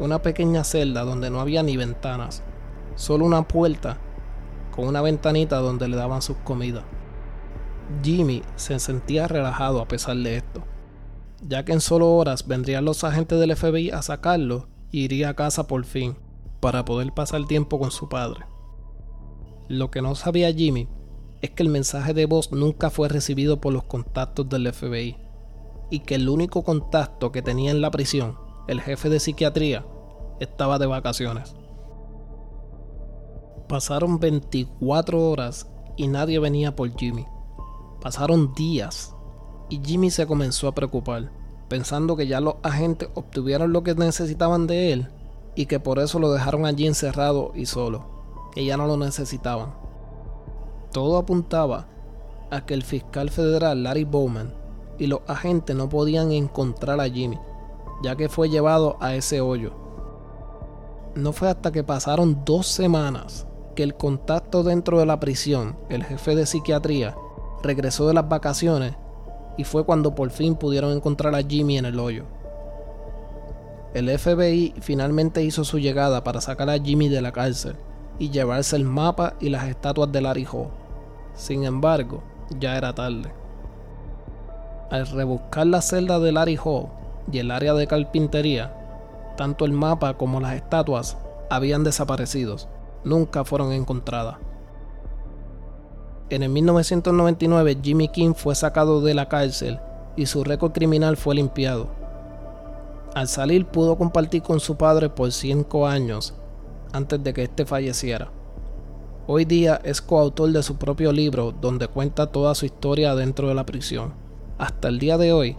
una 0.00 0.22
pequeña 0.22 0.64
celda 0.64 1.02
donde 1.02 1.28
no 1.28 1.40
había 1.40 1.62
ni 1.62 1.76
ventanas, 1.76 2.42
solo 2.96 3.26
una 3.26 3.42
puerta 3.42 3.98
con 4.74 4.86
una 4.86 5.02
ventanita 5.02 5.58
donde 5.58 5.88
le 5.88 5.96
daban 5.98 6.22
sus 6.22 6.38
comidas. 6.38 6.84
Jimmy 8.02 8.42
se 8.56 8.78
sentía 8.78 9.28
relajado 9.28 9.80
a 9.80 9.88
pesar 9.88 10.16
de 10.16 10.36
esto, 10.36 10.62
ya 11.40 11.64
que 11.64 11.72
en 11.72 11.80
solo 11.80 12.14
horas 12.14 12.46
vendrían 12.46 12.84
los 12.84 13.04
agentes 13.04 13.38
del 13.38 13.56
FBI 13.56 13.90
a 13.90 14.02
sacarlo 14.02 14.68
y 14.90 15.00
iría 15.04 15.30
a 15.30 15.34
casa 15.34 15.66
por 15.66 15.84
fin, 15.84 16.16
para 16.60 16.84
poder 16.84 17.12
pasar 17.12 17.44
tiempo 17.46 17.78
con 17.78 17.90
su 17.90 18.08
padre. 18.08 18.46
Lo 19.68 19.90
que 19.90 20.02
no 20.02 20.14
sabía 20.14 20.52
Jimmy 20.52 20.88
es 21.40 21.50
que 21.50 21.62
el 21.64 21.68
mensaje 21.68 22.14
de 22.14 22.26
voz 22.26 22.52
nunca 22.52 22.88
fue 22.88 23.08
recibido 23.08 23.60
por 23.60 23.72
los 23.72 23.84
contactos 23.84 24.48
del 24.48 24.72
FBI 24.72 25.16
y 25.90 26.00
que 26.00 26.14
el 26.14 26.28
único 26.28 26.62
contacto 26.62 27.32
que 27.32 27.42
tenía 27.42 27.72
en 27.72 27.80
la 27.80 27.90
prisión, 27.90 28.38
el 28.68 28.80
jefe 28.80 29.08
de 29.08 29.18
psiquiatría, 29.18 29.84
estaba 30.40 30.78
de 30.78 30.86
vacaciones. 30.86 31.54
Pasaron 33.68 34.20
24 34.20 35.30
horas 35.30 35.68
y 35.96 36.08
nadie 36.08 36.38
venía 36.38 36.76
por 36.76 36.96
Jimmy. 36.96 37.26
Pasaron 38.02 38.52
días 38.54 39.14
y 39.68 39.80
Jimmy 39.82 40.10
se 40.10 40.26
comenzó 40.26 40.66
a 40.66 40.74
preocupar, 40.74 41.30
pensando 41.68 42.16
que 42.16 42.26
ya 42.26 42.40
los 42.40 42.56
agentes 42.64 43.08
obtuvieron 43.14 43.72
lo 43.72 43.84
que 43.84 43.94
necesitaban 43.94 44.66
de 44.66 44.92
él 44.92 45.08
y 45.54 45.66
que 45.66 45.78
por 45.78 46.00
eso 46.00 46.18
lo 46.18 46.32
dejaron 46.32 46.66
allí 46.66 46.86
encerrado 46.86 47.52
y 47.54 47.66
solo, 47.66 48.04
que 48.52 48.64
ya 48.64 48.76
no 48.76 48.88
lo 48.88 48.96
necesitaban. 48.96 49.72
Todo 50.90 51.16
apuntaba 51.16 51.86
a 52.50 52.66
que 52.66 52.74
el 52.74 52.82
fiscal 52.82 53.30
federal 53.30 53.84
Larry 53.84 54.04
Bowman 54.04 54.52
y 54.98 55.06
los 55.06 55.20
agentes 55.28 55.76
no 55.76 55.88
podían 55.88 56.32
encontrar 56.32 57.00
a 57.00 57.08
Jimmy, 57.08 57.38
ya 58.02 58.16
que 58.16 58.28
fue 58.28 58.50
llevado 58.50 58.96
a 59.00 59.14
ese 59.14 59.40
hoyo. 59.40 59.72
No 61.14 61.32
fue 61.32 61.48
hasta 61.48 61.70
que 61.70 61.84
pasaron 61.84 62.44
dos 62.44 62.66
semanas 62.66 63.46
que 63.76 63.84
el 63.84 63.94
contacto 63.94 64.64
dentro 64.64 64.98
de 64.98 65.06
la 65.06 65.20
prisión, 65.20 65.78
el 65.88 66.04
jefe 66.04 66.34
de 66.34 66.46
psiquiatría, 66.46 67.16
regresó 67.62 68.08
de 68.08 68.14
las 68.14 68.28
vacaciones 68.28 68.94
y 69.56 69.64
fue 69.64 69.84
cuando 69.84 70.14
por 70.14 70.30
fin 70.30 70.54
pudieron 70.54 70.92
encontrar 70.92 71.34
a 71.34 71.42
Jimmy 71.42 71.78
en 71.78 71.84
el 71.84 71.98
hoyo. 71.98 72.24
El 73.94 74.08
FBI 74.18 74.74
finalmente 74.80 75.42
hizo 75.42 75.64
su 75.64 75.78
llegada 75.78 76.24
para 76.24 76.40
sacar 76.40 76.70
a 76.70 76.78
Jimmy 76.78 77.08
de 77.08 77.20
la 77.20 77.32
cárcel 77.32 77.76
y 78.18 78.30
llevarse 78.30 78.76
el 78.76 78.84
mapa 78.84 79.34
y 79.40 79.50
las 79.50 79.68
estatuas 79.68 80.10
de 80.10 80.22
Larry 80.22 80.46
Hall. 80.50 80.68
Sin 81.34 81.64
embargo, 81.64 82.22
ya 82.58 82.76
era 82.76 82.94
tarde. 82.94 83.32
Al 84.90 85.06
rebuscar 85.06 85.66
la 85.66 85.82
celda 85.82 86.18
de 86.20 86.32
Larry 86.32 86.58
Hall 86.62 86.88
y 87.30 87.38
el 87.38 87.50
área 87.50 87.74
de 87.74 87.86
carpintería, 87.86 88.74
tanto 89.36 89.64
el 89.64 89.72
mapa 89.72 90.16
como 90.16 90.40
las 90.40 90.54
estatuas 90.54 91.18
habían 91.50 91.84
desaparecido. 91.84 92.56
Nunca 93.04 93.44
fueron 93.44 93.72
encontradas. 93.72 94.36
En 96.32 96.42
el 96.42 96.48
1999 96.48 97.76
Jimmy 97.82 98.08
King 98.08 98.32
fue 98.34 98.54
sacado 98.54 99.02
de 99.02 99.12
la 99.12 99.28
cárcel 99.28 99.78
y 100.16 100.24
su 100.24 100.42
récord 100.42 100.72
criminal 100.72 101.18
fue 101.18 101.34
limpiado. 101.34 101.90
Al 103.14 103.28
salir 103.28 103.66
pudo 103.66 103.98
compartir 103.98 104.40
con 104.40 104.58
su 104.58 104.76
padre 104.76 105.10
por 105.10 105.30
5 105.30 105.86
años 105.86 106.32
antes 106.94 107.22
de 107.22 107.34
que 107.34 107.42
éste 107.42 107.66
falleciera. 107.66 108.30
Hoy 109.26 109.44
día 109.44 109.78
es 109.84 110.00
coautor 110.00 110.52
de 110.52 110.62
su 110.62 110.76
propio 110.76 111.12
libro 111.12 111.52
donde 111.52 111.86
cuenta 111.86 112.28
toda 112.28 112.54
su 112.54 112.64
historia 112.64 113.14
dentro 113.14 113.48
de 113.48 113.54
la 113.54 113.66
prisión. 113.66 114.14
Hasta 114.56 114.88
el 114.88 114.98
día 114.98 115.18
de 115.18 115.34
hoy, 115.34 115.58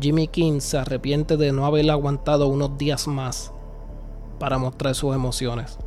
Jimmy 0.00 0.26
King 0.26 0.58
se 0.58 0.78
arrepiente 0.78 1.36
de 1.36 1.52
no 1.52 1.64
haber 1.64 1.88
aguantado 1.88 2.48
unos 2.48 2.76
días 2.76 3.06
más 3.06 3.52
para 4.40 4.58
mostrar 4.58 4.96
sus 4.96 5.14
emociones. 5.14 5.78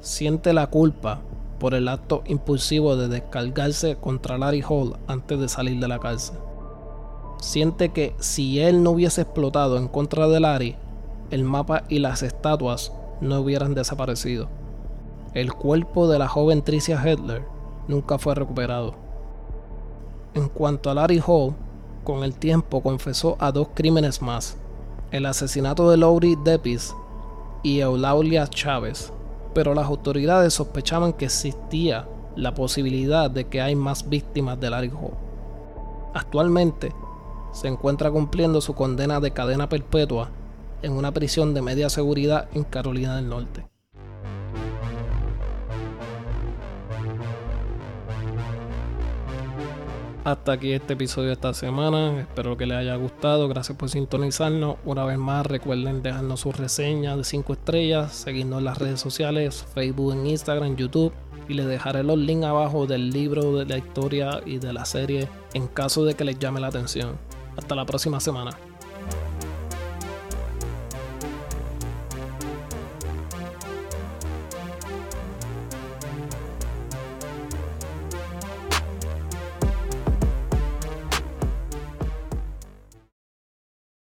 Siente 0.00 0.54
la 0.54 0.68
culpa 0.68 1.20
por 1.58 1.74
el 1.74 1.88
acto 1.88 2.22
impulsivo 2.26 2.96
de 2.96 3.08
descargarse 3.08 3.96
contra 3.96 4.38
Larry 4.38 4.62
Hall 4.68 4.96
antes 5.06 5.38
de 5.38 5.48
salir 5.48 5.80
de 5.80 5.88
la 5.88 5.98
cárcel. 5.98 6.36
Siente 7.40 7.90
que 7.90 8.14
si 8.18 8.60
él 8.60 8.82
no 8.82 8.90
hubiese 8.90 9.22
explotado 9.22 9.76
en 9.76 9.88
contra 9.88 10.28
de 10.28 10.40
Larry, 10.40 10.76
el 11.30 11.44
mapa 11.44 11.84
y 11.88 11.98
las 11.98 12.22
estatuas 12.22 12.92
no 13.20 13.40
hubieran 13.40 13.74
desaparecido. 13.74 14.48
El 15.34 15.52
cuerpo 15.52 16.08
de 16.08 16.18
la 16.18 16.28
joven 16.28 16.62
Tricia 16.62 17.02
Hedler 17.02 17.44
nunca 17.88 18.18
fue 18.18 18.34
recuperado. 18.34 18.94
En 20.34 20.48
cuanto 20.48 20.90
a 20.90 20.94
Larry 20.94 21.22
Hall, 21.24 21.54
con 22.04 22.22
el 22.22 22.34
tiempo 22.34 22.82
confesó 22.82 23.36
a 23.40 23.50
dos 23.50 23.68
crímenes 23.74 24.20
más, 24.20 24.56
el 25.10 25.26
asesinato 25.26 25.90
de 25.90 25.96
Laurie 25.96 26.36
Depis 26.44 26.94
y 27.62 27.80
Eulaulia 27.80 28.46
Chávez, 28.46 29.12
pero 29.54 29.74
las 29.74 29.86
autoridades 29.86 30.54
sospechaban 30.54 31.12
que 31.12 31.26
existía 31.26 32.06
la 32.36 32.54
posibilidad 32.54 33.30
de 33.30 33.46
que 33.46 33.60
hay 33.60 33.76
más 33.76 34.08
víctimas 34.08 34.60
de 34.60 34.70
Larry 34.70 34.90
Hall. 34.90 35.14
Actualmente 36.12 36.92
se 37.52 37.68
encuentra 37.68 38.10
cumpliendo 38.10 38.60
su 38.60 38.74
condena 38.74 39.20
de 39.20 39.30
cadena 39.30 39.68
perpetua 39.68 40.30
en 40.82 40.92
una 40.92 41.12
prisión 41.12 41.54
de 41.54 41.62
media 41.62 41.88
seguridad 41.88 42.48
en 42.52 42.64
Carolina 42.64 43.16
del 43.16 43.28
Norte. 43.28 43.73
Hasta 50.24 50.52
aquí 50.52 50.72
este 50.72 50.94
episodio 50.94 51.28
de 51.28 51.34
esta 51.34 51.52
semana. 51.52 52.20
Espero 52.20 52.56
que 52.56 52.64
les 52.64 52.78
haya 52.78 52.96
gustado. 52.96 53.46
Gracias 53.46 53.76
por 53.76 53.90
sintonizarnos. 53.90 54.76
Una 54.86 55.04
vez 55.04 55.18
más, 55.18 55.46
recuerden 55.46 56.02
dejarnos 56.02 56.40
sus 56.40 56.56
reseñas 56.56 57.18
de 57.18 57.24
5 57.24 57.52
estrellas, 57.52 58.14
seguirnos 58.14 58.60
en 58.60 58.64
las 58.64 58.78
redes 58.78 59.00
sociales, 59.00 59.66
Facebook, 59.74 60.14
en 60.14 60.26
Instagram, 60.26 60.76
YouTube. 60.76 61.12
Y 61.46 61.52
les 61.52 61.66
dejaré 61.66 62.02
los 62.02 62.16
links 62.16 62.46
abajo 62.46 62.86
del 62.86 63.10
libro, 63.10 63.54
de 63.54 63.66
la 63.66 63.76
historia 63.76 64.40
y 64.46 64.56
de 64.56 64.72
la 64.72 64.86
serie 64.86 65.28
en 65.52 65.66
caso 65.66 66.06
de 66.06 66.14
que 66.14 66.24
les 66.24 66.38
llame 66.38 66.58
la 66.58 66.68
atención. 66.68 67.18
Hasta 67.58 67.74
la 67.74 67.84
próxima 67.84 68.18
semana. 68.18 68.52